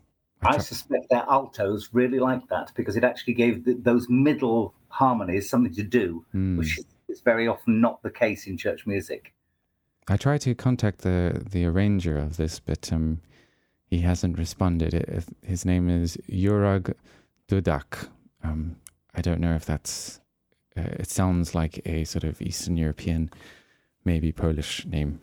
[0.42, 5.48] I suspect their altos really liked that because it actually gave th those middle harmonies
[5.48, 6.58] something to do, Hmm.
[6.58, 9.32] which is very often not the case in church music.
[10.08, 13.20] I tried to contact the the arranger of this, but um,
[13.86, 14.94] he hasn't responded.
[14.94, 16.94] It, his name is Jurag
[17.48, 18.08] Dudak.
[18.42, 18.76] Um,
[19.14, 20.19] I don't know if that's.
[20.76, 23.30] Uh, it sounds like a sort of Eastern European,
[24.04, 25.20] maybe Polish name.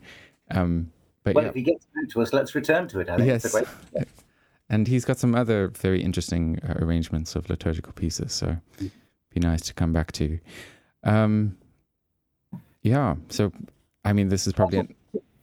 [0.50, 0.92] Um,
[1.24, 3.08] but Well, yeah, if he gets back to us, let's return to it.
[3.08, 3.66] I think it's a Yes.
[3.92, 4.08] great.
[4.68, 8.32] and he's got some other very interesting uh, arrangements of liturgical pieces.
[8.32, 10.38] So, be nice to come back to.
[11.04, 11.56] Um,
[12.82, 13.16] yeah.
[13.28, 13.52] So,
[14.04, 14.80] I mean, this is probably.
[14.80, 14.94] An,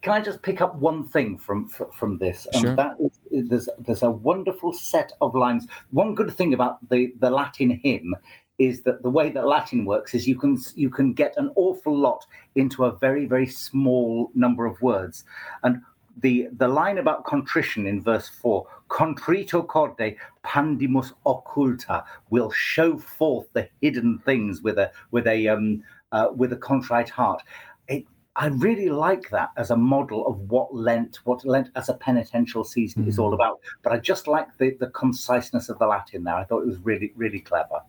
[0.02, 2.48] Can I just pick up one thing from from this?
[2.54, 2.76] And Sure.
[2.76, 5.68] that is there's there's a wonderful set of lines.
[5.92, 8.16] One good thing about the the Latin hymn
[8.58, 11.98] is that the way that Latin works is you can you can get an awful
[11.98, 12.26] lot
[12.56, 15.26] into a very very small number of words,
[15.64, 15.82] and
[16.22, 23.48] the the line about contrition in verse four, contrito corde pandimus occulta, will show forth
[23.54, 27.42] the hidden things with a with a um uh, with a contrite heart.
[27.88, 28.06] It,
[28.38, 32.66] I really like that as a model of what Lent, what Lent as a penitential
[32.66, 33.08] season mm.
[33.08, 33.62] is all about.
[33.82, 36.36] But I just like the the conciseness of the Latin there.
[36.36, 37.82] I thought it was really really clever.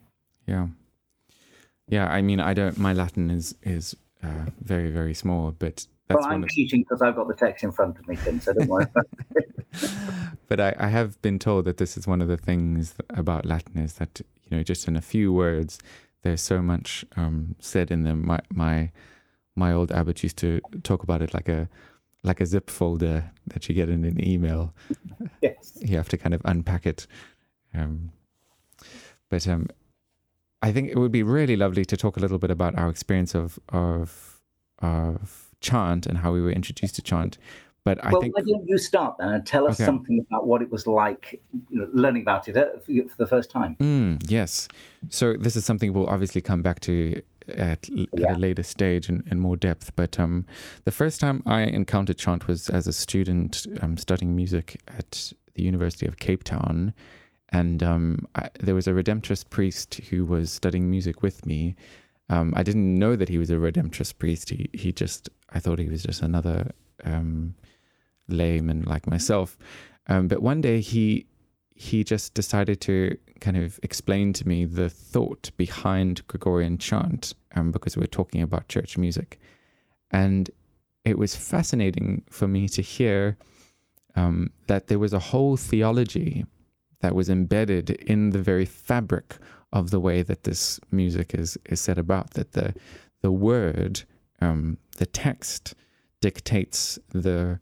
[0.46, 0.68] Yeah,
[1.88, 2.06] yeah.
[2.06, 2.78] I mean, I don't.
[2.78, 6.50] My Latin is is uh, very very small, but that's well, I'm of...
[6.50, 8.86] cheating because I've got the text in front of me, Tim, so don't worry.
[10.48, 13.78] but I, I, have been told that this is one of the things about Latin
[13.78, 15.80] is that you know just in a few words
[16.22, 18.26] there's so much um, said in them.
[18.26, 18.90] My my
[19.56, 21.68] my old abbot used to talk about it like a
[22.22, 24.74] like a zip folder that you get in an email.
[25.42, 27.06] Yes, you have to kind of unpack it.
[27.74, 28.12] Um,
[29.28, 29.68] but um,
[30.62, 33.34] I think it would be really lovely to talk a little bit about our experience
[33.34, 34.40] of of
[34.80, 37.38] of chant and how we were introduced to chant.
[37.84, 39.84] But I well, think why don't you start then and tell us Okay.
[39.84, 41.40] something about what it was like
[41.70, 43.76] you know, learning about it uh, for the first time?
[43.78, 44.66] Mm, yes.
[45.08, 48.30] So this is something we'll obviously come back to at, l- Yeah.
[48.32, 49.94] at a later stage in, in more depth.
[49.94, 50.46] But um,
[50.84, 55.62] the first time I encountered chant was as a student um, studying music at the
[55.62, 56.92] University of Cape Town.
[57.50, 61.76] And um, I, there was a Redemptorist priest who was studying music with me.
[62.28, 64.50] Um, I didn't know that he was a Redemptorist priest.
[64.50, 66.72] He, he just, I thought he was just another
[67.04, 67.54] um,
[68.28, 69.56] layman like myself.
[70.08, 71.26] Um, but one day he
[71.76, 77.70] he just decided to kind of explain to me the thought behind Gregorian chant um,
[77.70, 79.38] because we were talking about church music.
[80.10, 80.50] And
[81.04, 83.36] it was fascinating for me to hear
[84.14, 86.46] um, that there was a whole theology
[87.00, 89.36] that was embedded in the very fabric
[89.72, 92.74] of the way that this music is, is set about, that the,
[93.20, 94.04] the word,
[94.40, 95.74] um, the text
[96.20, 97.60] dictates the,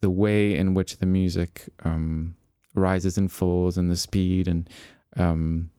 [0.00, 2.34] the way in which the music um,
[2.74, 4.68] rises and falls and the speed and
[5.16, 5.70] um,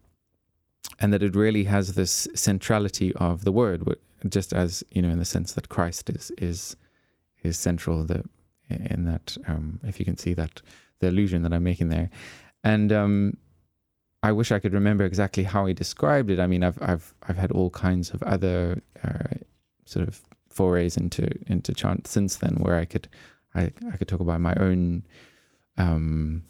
[1.00, 3.84] and that it really has this centrality of the word
[4.30, 6.76] just as you know in the sense that Christ is is
[7.44, 8.24] is central the
[8.70, 10.62] in that um, if you can see that
[11.00, 12.10] the illusion that I'm making there
[12.64, 13.38] and um,
[14.24, 17.38] I wish I could remember exactly how he described it I mean I've I've I've
[17.38, 19.36] had all kinds of other uh,
[19.86, 23.08] sort of forays into into chant since then where I could
[23.56, 25.04] I, I could talk about my own
[25.78, 26.44] um,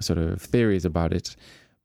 [0.00, 1.36] sort of theories about it.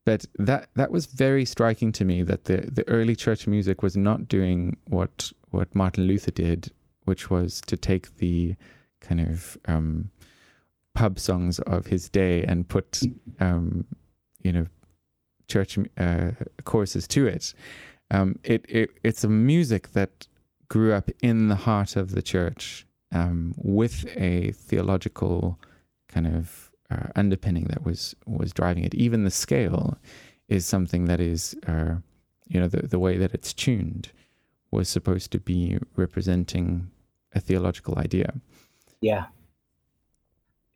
[0.05, 3.95] But that that was very striking to me that the, the early church music was
[3.95, 6.71] not doing what what Martin Luther did,
[7.05, 8.55] which was to take the
[9.01, 10.09] kind of um,
[10.99, 13.01] pub songs of his day and put
[13.39, 13.85] um,
[14.43, 14.65] you know
[15.47, 16.31] church uh,
[16.65, 17.53] choruses to it.
[18.11, 20.27] Um, it it it's a music that
[20.67, 25.57] grew up in the heart of the church um, with a theological
[26.09, 28.93] kind of uh, underpinning that was was driving it.
[28.93, 29.97] Even the scale
[30.49, 31.95] is something that is, uh,
[32.49, 34.11] you know, the the way that it's tuned
[34.69, 36.91] was supposed to be representing
[37.33, 38.33] a theological idea.
[38.99, 39.27] Yeah.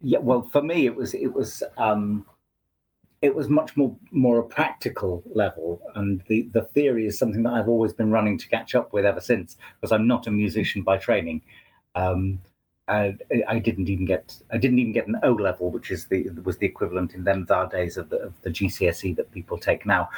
[0.03, 0.19] Yeah.
[0.19, 2.25] Well, for me, it was it was um,
[3.21, 7.53] it was much more more a practical level, and the the theory is something that
[7.53, 10.83] I've always been running to catch up with ever since, because I'm not a musician
[10.83, 11.41] by training.
[11.95, 12.41] Um,
[12.89, 13.15] I,
[13.47, 16.57] I didn't even get I didn't even get an O level, which is the was
[16.57, 20.09] the equivalent in them thar days of the, of the GCSE that people take now.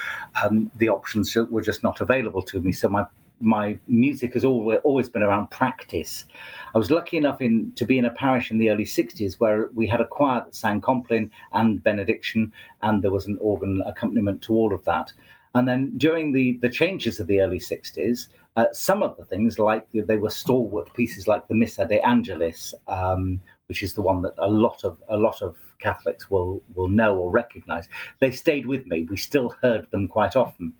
[0.44, 3.06] Um, the options were just not available to me, so my
[3.40, 6.26] my music has always always been around practice.
[6.74, 9.70] I was lucky enough in to be in a parish in the early '60s where
[9.74, 14.42] we had a choir that sang Compline and Benediction, and there was an organ accompaniment
[14.44, 15.12] to all of that.
[15.54, 19.60] And then during the the changes of the early '60s, uh, some of the things,
[19.60, 24.22] like they were stalwart pieces, like the Missa de Angelis, um, which is the one
[24.22, 27.88] that a lot of a lot of Catholics will will know or recognise.
[28.20, 29.08] They stayed with me.
[29.10, 30.74] We still heard them quite often.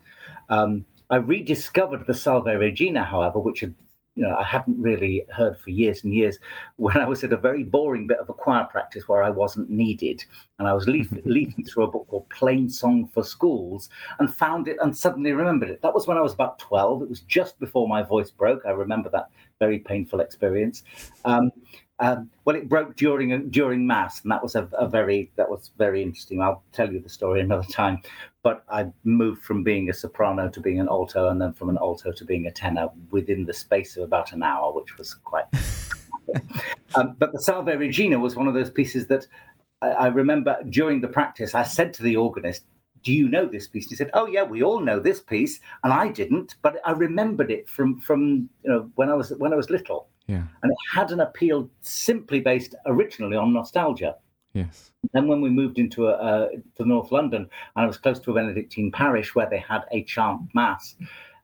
[0.48, 3.74] Um, I rediscovered the Salve Regina, however, which had
[4.16, 6.38] you know I hadn't really heard for years and years
[6.76, 9.70] when I was at a very boring bit of a choir practice where I wasn't
[9.70, 10.24] needed,
[10.58, 13.88] and I was leaf- leafing through a book called Plain Song for Schools
[14.18, 15.82] and found it and suddenly remembered it.
[15.82, 17.02] That was when I was about twelve.
[17.02, 18.62] It was just before my voice broke.
[18.66, 19.28] I remember that
[19.58, 20.82] very painful experience.
[21.24, 21.50] Um,
[21.98, 25.70] um, well, it broke during during mass, and that was a, a very that was
[25.78, 26.42] very interesting.
[26.42, 28.00] I'll tell you the story another time.
[28.42, 31.78] But I moved from being a soprano to being an alto, and then from an
[31.78, 35.46] alto to being a tenor within the space of about an hour, which was quite.
[36.94, 39.26] um, but the Salve Regina was one of those pieces that
[39.80, 41.54] I, I remember during the practice.
[41.54, 42.64] I said to the organist,
[43.02, 43.84] do you know this piece?
[43.84, 46.90] And he said, oh yeah, we all know this piece, and I didn't, but I
[46.90, 50.44] remembered it from from you know when I was when I was little, Yeah.
[50.62, 54.16] and it had an appeal simply based originally on nostalgia.
[54.52, 54.90] Yes.
[55.12, 58.30] Then when we moved into a, uh, to North London, and I was close to
[58.30, 60.96] a Benedictine parish where they had a chant mass,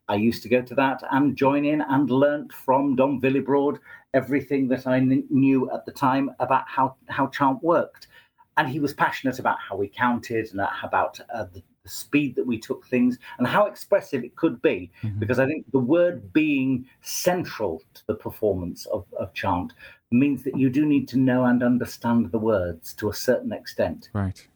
[0.08, 3.78] I used to go to that and join in and learnt from Dom Willibrord
[4.14, 8.08] everything that I kn- knew at the time about how how chant worked,
[8.56, 12.46] and he was passionate about how we counted and about uh, the, the speed that
[12.46, 14.90] we took things and how expressive it could be.
[15.02, 15.18] Mhm.
[15.18, 19.72] Because I think the word being central to the performance of, of chant
[20.10, 24.10] means that you do need to know and understand the words to a certain extent.
[24.12, 24.46] Right.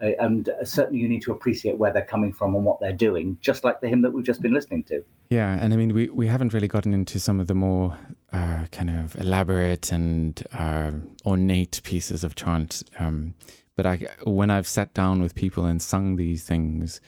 [0.00, 3.62] And certainly you need to appreciate where they're coming from and what they're doing, just
[3.62, 5.04] like the hymn that we've just been listening to.
[5.28, 7.98] Yeah, and I mean, we, we haven't really gotten into some of the more
[8.32, 10.92] uh, kind of elaborate and uh,
[11.26, 12.82] ornate pieces of chant.
[12.98, 13.34] Um,
[13.76, 17.00] but I, when I've sat down with people and sung these things,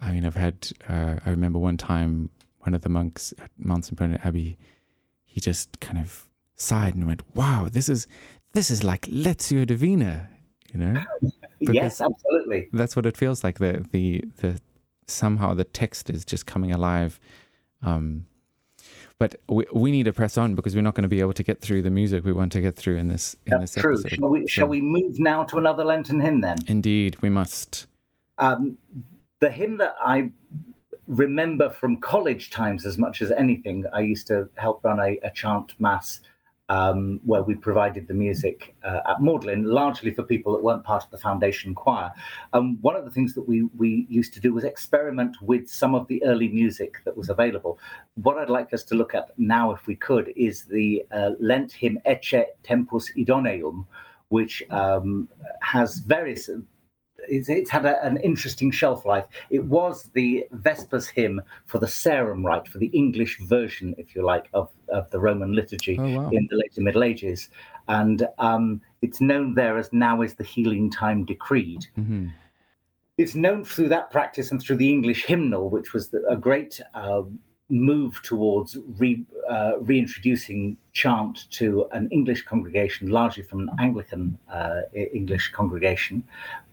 [0.00, 0.70] I mean, I've had.
[0.88, 2.30] Uh, I remember one time
[2.60, 4.58] one of the monks at Mount St Bernard Abbey,
[5.24, 6.26] he just kind of
[6.56, 8.06] sighed and went, "Wow, this is
[8.52, 10.28] this is like Lectio Divina,"
[10.72, 11.02] you know.
[11.60, 12.70] Because- yes, absolutely.
[12.72, 14.58] that's what it feels like the the the
[15.06, 17.20] somehow the text is just coming alive
[17.82, 18.24] um
[19.20, 21.42] but we, we need to press on because we're not going to be able to
[21.44, 23.92] get through the music we want to get through in this in That's this true.
[24.00, 26.58] episode Shall we, So, shall we move now to another Lenten hymn then?
[26.66, 27.86] indeed we must
[28.38, 28.78] Um,
[29.40, 30.30] the hymn that I
[31.06, 35.30] remember from college times as much as anything, I used to help run a, a
[35.30, 36.20] chant mass
[36.70, 41.02] um, where we provided the music uh, at Magdalen, largely for people that weren't part
[41.02, 42.12] of the foundation choir.
[42.52, 45.96] Um, one of the things that we, we used to do was experiment with some
[45.96, 47.80] of the early music that was available.
[48.14, 51.72] What I'd like us to look at now, if we could, is the uh, Lent
[51.72, 53.84] hymn Ecce Tempus Idoneum,
[54.28, 55.28] which um,
[55.62, 56.48] has various
[57.28, 59.24] it's, it's had a, an interesting shelf life.
[59.50, 64.24] It was the Vespers hymn for the Sarum Rite, for the English version, if you
[64.24, 67.48] like, of, of the Roman liturgy oh wow in the later Middle Ages.
[67.88, 71.86] And um, it's known there as Now is the Healing Time Decreed.
[71.94, 72.28] hmm
[73.18, 76.80] It's known through that practice and through the English hymnal, which was the, a great
[76.94, 77.22] uh,
[77.70, 84.82] move towards re, uh, reintroducing chant to an English congregation, largely from an Anglican uh,
[84.94, 86.24] English congregation.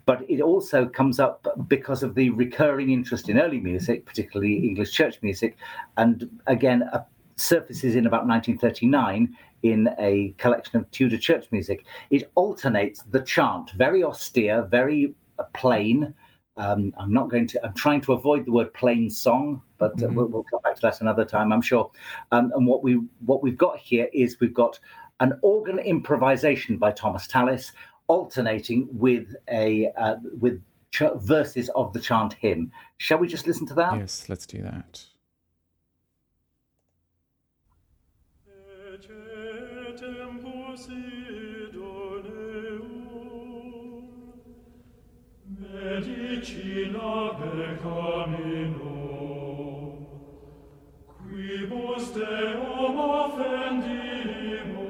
[0.07, 4.91] But it also comes up because of the recurring interest in early music, particularly English
[4.93, 5.57] church music,
[5.97, 7.03] and again uh,
[7.35, 11.85] surfaces in about 1939 in a collection of Tudor church music.
[12.09, 16.13] It alternates the chant, very austere, very uh, plain.
[16.55, 17.65] Um, I'm not going to.
[17.65, 20.13] I'm trying to avoid the word plain song, but uh, Mhm.
[20.15, 21.91] we'll, we'll come back to that another time, I'm sure.
[22.31, 22.93] Um, and what we
[23.25, 24.79] what we've got here is we've got
[25.19, 27.73] an organ improvisation by Thomas Tallis,
[28.07, 32.71] alternating with a uh, with ch- verses of the chant hymn.
[32.97, 33.95] Shall we just listen to that?
[33.97, 35.03] yes let's do that
[38.47, 41.21] Ecce tempus idoneum,
[45.59, 48.81] medicina peccaminum,
[51.07, 54.86] quibus Deum offendimus,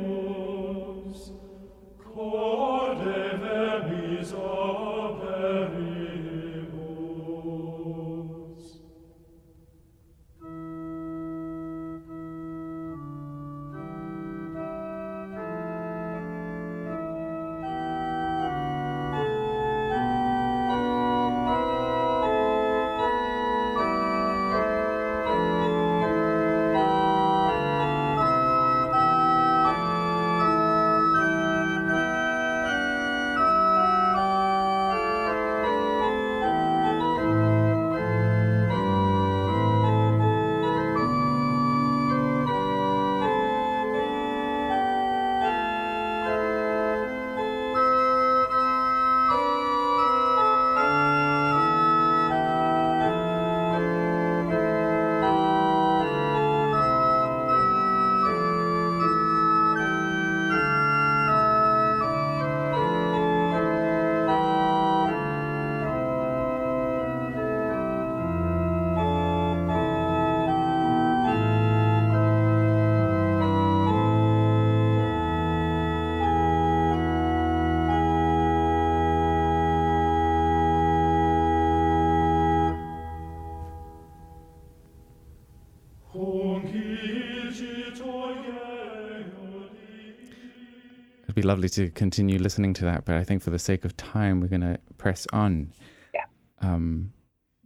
[91.42, 94.42] be lovely to continue listening to that but i think for the sake of time
[94.42, 95.72] we're going to press on
[96.14, 96.26] Yeah.
[96.68, 97.14] um,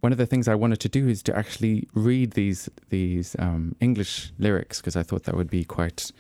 [0.02, 3.76] one of the things I wanted to do is to actually read these these um,
[3.80, 6.12] English lyrics because I thought that would be quite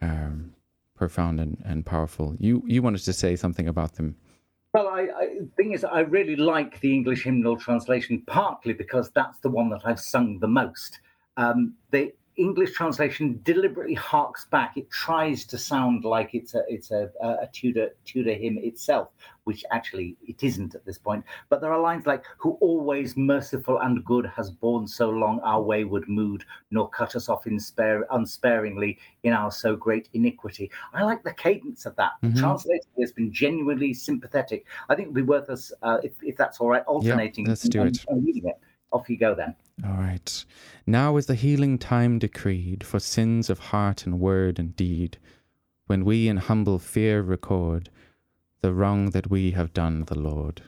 [0.00, 0.54] um,
[0.96, 2.34] profound and, and powerful.
[2.40, 4.16] You you wanted to say something about them.
[4.74, 5.26] Well, I, I
[5.56, 9.82] thing is, I really like the English hymnal translation, partly because that's the one that
[9.84, 10.98] I've sung the most.
[11.36, 14.76] Um, the English translation deliberately harks back.
[14.76, 19.08] It tries to sound like it's a it's a, a Tudor Tudor hymn itself,
[19.44, 21.24] which actually it isn't at this point.
[21.50, 25.62] But there are lines like "Who always merciful and good has borne so long our
[25.62, 31.02] wayward mood, nor cut us off in spare unsparingly in our so great iniquity." I
[31.04, 32.12] like the cadence of that.
[32.22, 32.34] Mhm.
[32.34, 34.64] The translator has been genuinely sympathetic.
[34.88, 37.44] I think it'd be worth us, uh, if if that's all right, alternating.
[37.46, 38.04] let's do and- it.
[38.08, 38.58] and reading it.
[38.92, 39.54] Off you go then.
[39.84, 40.44] All right.
[40.86, 45.18] Now is the healing time decreed for sins of heart and word and deed,
[45.86, 47.90] when we in humble fear record
[48.60, 50.62] the wrong that we have done the Lord.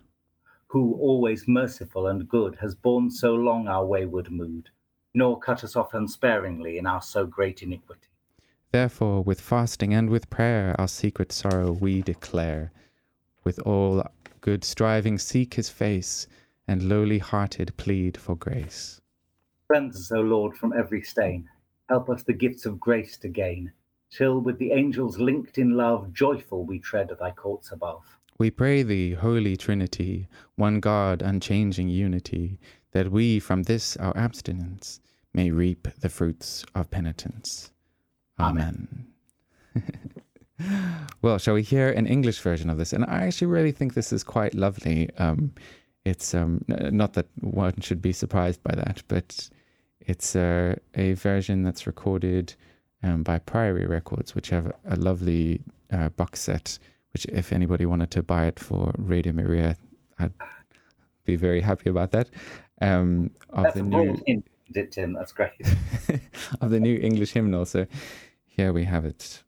[0.75, 4.71] who always merciful and good has borne so long our wayward mood,
[5.15, 8.09] nor cut us off unsparingly in our so great iniquity.
[8.73, 12.73] Therefore, with fasting and with prayer, our secret sorrow we declare.
[13.45, 14.05] With all
[14.41, 16.27] good striving, seek his face,
[16.67, 19.01] and lowly hearted plead for grace.
[19.69, 21.49] Cleanse us, O Lord, from every stain.
[21.89, 23.73] Help us the gifts of grace to gain,
[24.11, 28.05] till with the angels linked in love, joyful we tread thy courts above.
[28.39, 32.59] We pray thee, Holy Trinity, one God, unchanging unity,
[32.93, 35.01] that we from this our abstinence
[35.33, 37.71] may reap the fruits of penitence.
[38.39, 39.07] Amen.
[41.23, 42.93] well, shall we hear an English version of this?
[42.93, 45.11] And I actually really think this is quite lovely.
[45.19, 45.53] Um,
[46.05, 49.49] it's um, not that one should be surprised by that, but
[50.01, 52.55] it's uh, a version that's recorded
[53.03, 56.79] um, by Priory Records, which have a lovely uh, box set.
[57.13, 59.77] Which, if anybody wanted to buy it for Radio Maria,
[60.19, 60.33] I'd
[61.25, 62.29] be very happy about that.
[62.81, 65.13] Um, of That's the new broad hint, isn't it, Tim.
[65.13, 65.53] That's great.
[66.61, 67.65] of the new English hymnal.
[67.67, 67.87] So
[68.47, 69.43] here we have it.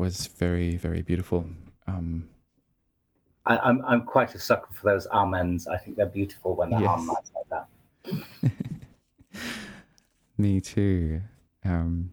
[0.00, 1.44] Was very very beautiful.
[1.86, 2.28] Um,
[3.46, 5.68] I, I'm I'm quite a sucker for those amens.
[5.68, 7.06] I think they're beautiful when they're Yes.
[7.08, 7.68] like that.
[10.38, 11.20] me too.
[11.64, 12.10] Um,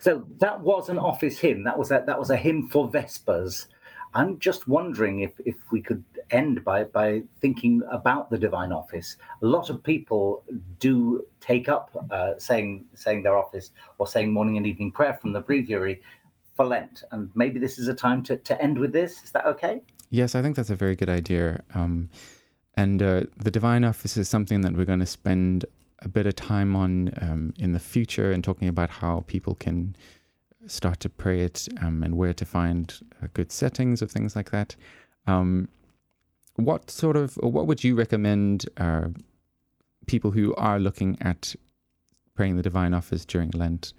[0.00, 1.62] So that was an office hymn.
[1.64, 3.66] That was a, that was a hymn for Vespers.
[4.12, 6.02] I'm just wondering if, if we could
[6.32, 9.16] end by, by thinking about the divine office.
[9.40, 10.42] A lot of people
[10.80, 15.32] do take up uh, saying saying their office or saying morning and evening prayer from
[15.32, 16.02] the breviary
[16.60, 19.22] for Lent, and maybe this is a time to, to end with this.
[19.22, 19.80] Is that okay?
[20.10, 21.62] Yes, I think that's a very good idea.
[21.74, 22.10] Um,
[22.74, 25.64] and uh, the divine office is something that we're going to spend
[26.00, 29.96] a bit of time on um, in the future and talking about how people can
[30.66, 32.92] start to pray it um, and where to find
[33.22, 34.76] uh, good settings of things like that.
[35.26, 35.66] Um,
[36.56, 39.08] what sort of, or what would you recommend uh,
[40.06, 41.54] people who are looking at
[42.34, 43.94] praying the divine office during Lent?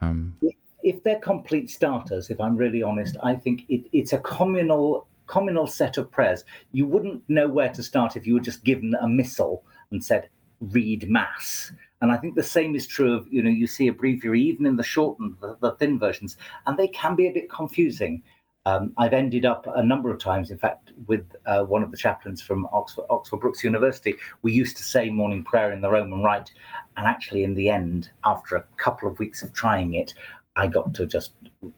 [0.00, 0.38] Um,
[0.86, 5.66] if they're complete starters, if I'm really honest, I think it, it's a communal communal
[5.66, 6.44] set of prayers.
[6.70, 10.28] You wouldn't know where to start if you were just given a missal and said,
[10.60, 11.72] read mass.
[12.00, 14.64] And I think the same is true of, you know, you see a breviary, even
[14.64, 18.22] in the shortened, the, the thin versions, and they can be a bit confusing.
[18.64, 21.96] Um, I've ended up a number of times, in fact, with uh, one of the
[21.96, 24.14] chaplains from Oxford, Oxford Brookes University.
[24.42, 26.52] We used to say morning prayer in the Roman Rite.
[26.96, 30.14] And actually, in the end, after a couple of weeks of trying it,
[30.56, 31.32] I got to just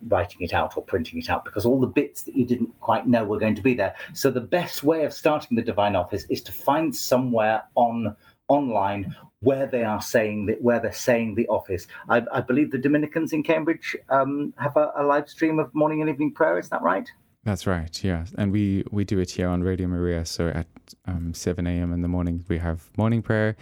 [0.08, 3.06] writing it out or printing it out because all the bits that you didn't quite
[3.06, 3.94] know were going to be there.
[4.14, 8.16] So the best way of starting the divine office is to find somewhere on
[8.48, 11.86] online where they are saying that where they're saying the office.
[12.08, 16.00] I, I believe the Dominicans in Cambridge um, have a, a live stream of morning
[16.00, 16.58] and evening prayer.
[16.58, 17.08] Is that right?
[17.44, 18.24] That's right, yeah.
[18.36, 20.24] And we, we do it here on Radio Maria.
[20.24, 20.66] So at
[21.06, 21.92] um, 7 a.m.
[21.92, 23.56] in the morning, we have morning prayer.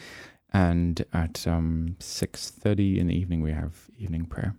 [0.52, 4.54] And at um, 6.30 in the evening, we have evening prayer.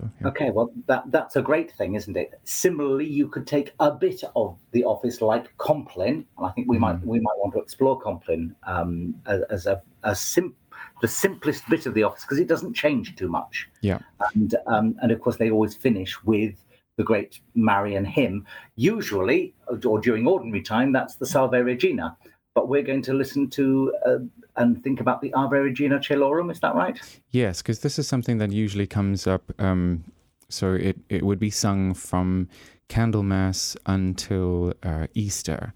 [0.00, 0.28] So, yeah.
[0.28, 2.40] Okay, well that that's a great thing, isn't it?
[2.44, 6.78] Similarly, you could take a bit of the office like Compline, and I think we
[6.78, 10.56] might we might want to explore Compline um, as, as a, a sim-
[11.02, 13.68] the simplest bit of the office because it doesn't change too much.
[13.82, 13.98] Yeah.
[14.34, 16.54] and um, and of course they always finish with
[16.96, 18.46] the great Marian hymn.
[18.76, 22.16] Usually, or during ordinary time, that's the Salve Regina.
[22.54, 24.18] But we're going to listen to uh,
[24.56, 26.50] and think about the Ave Regina Caelorum.
[26.50, 26.98] Is that right?
[27.30, 29.52] Yes, because this is something that usually comes up.
[29.58, 30.04] Um,
[30.48, 32.48] so it, it would be sung from
[32.88, 35.72] Candlemas until uh, Easter.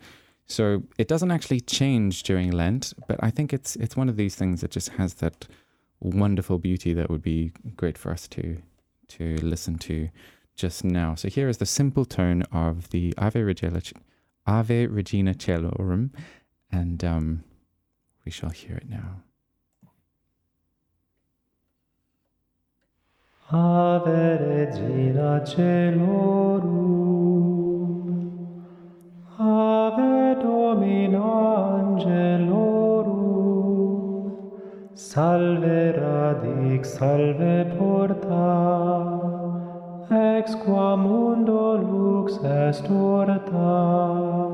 [0.46, 4.34] So it doesn't actually change during Lent, but I think it's it's one of these
[4.34, 5.46] things that just has that
[6.00, 8.58] wonderful beauty that would be great for us to
[9.08, 10.10] to listen to
[10.54, 11.14] just now.
[11.14, 13.80] So here is the simple tone of the Ave Regina,
[14.46, 16.10] Ave Regina Caelorum,
[16.74, 17.44] and um,
[18.24, 19.22] we shall hear it now.
[23.52, 26.64] Ave Regina Caelorum,
[29.38, 31.32] Ave Domina
[31.78, 33.14] Angelorum,
[34.96, 38.50] Salve radix, salve porta,
[40.10, 44.53] ex qua mundo lux est orta.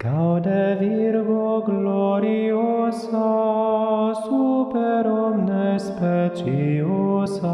[0.00, 3.18] Gaude Virgo gloriosa,
[4.14, 7.50] super omnes speciosa.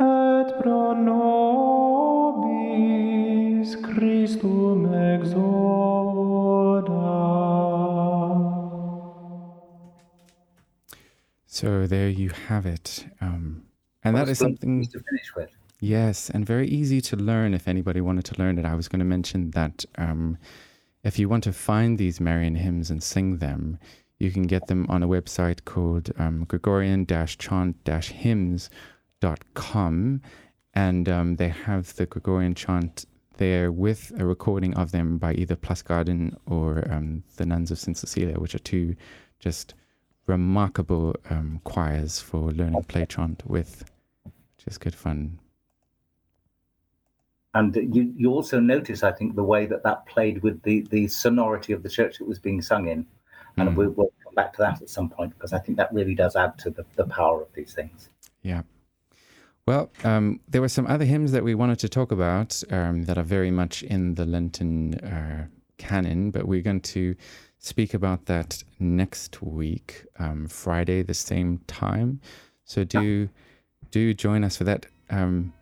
[0.00, 2.16] et pro nobis
[3.76, 5.53] Christum exora.
[11.54, 13.06] So there you have it.
[13.20, 13.62] Um,
[14.02, 15.50] and that is something, to finish with.
[15.78, 18.64] yes, and very easy to learn if anybody wanted to learn it.
[18.64, 20.36] I was going to mention that um,
[21.04, 23.78] if you want to find these Marian hymns and sing them,
[24.18, 28.72] you can get them on a website called um, Gregorian chant hymns.com.
[30.74, 33.04] And um, they have the Gregorian chant
[33.36, 37.96] there with a recording of them by either Pluscarden or um, the Nuns of St.
[37.96, 38.96] Cecilia, which are two
[39.38, 39.74] just
[40.26, 43.84] remarkable um, choirs for learning play chant with,
[44.24, 45.38] which is good fun.
[47.54, 51.06] And you, you also notice, I think, the way that that played with the, the
[51.06, 53.06] sonority of the church it was being sung in.
[53.56, 53.76] And Mm.
[53.76, 56.34] we, we'll come back to that at some point because I think that really does
[56.34, 58.08] add to the, the power of these things.
[58.42, 58.62] Yeah.
[59.66, 63.16] Well, um, there were some other hymns that we wanted to talk about um, that
[63.16, 65.46] are very much in the Lenten uh,
[65.78, 67.14] canon, but we're going to
[67.64, 72.20] speak about that next week, um, Friday, the same time.
[72.64, 73.28] So do
[73.90, 74.86] do join us for that.
[75.08, 75.52] Um,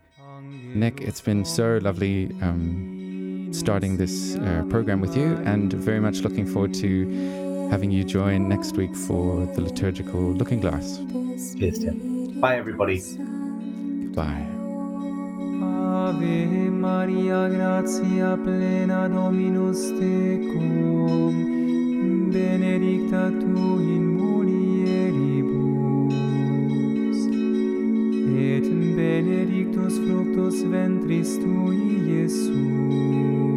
[0.75, 6.23] Nick, it's been so lovely um, starting this uh, program with you, and very much
[6.23, 10.99] looking forward to having you join next week for the liturgical looking glass.
[11.57, 12.41] Cheers, Tim.
[12.41, 12.99] Bye, everybody.
[12.99, 14.47] Goodbye.
[15.63, 16.47] Ave
[16.85, 21.62] Maria, gratia plena Dominus tecum.
[22.33, 25.51] benedicta tu in mulieribus.
[28.37, 28.65] Et
[28.97, 33.52] benedictus fructus ventris tui Iesus.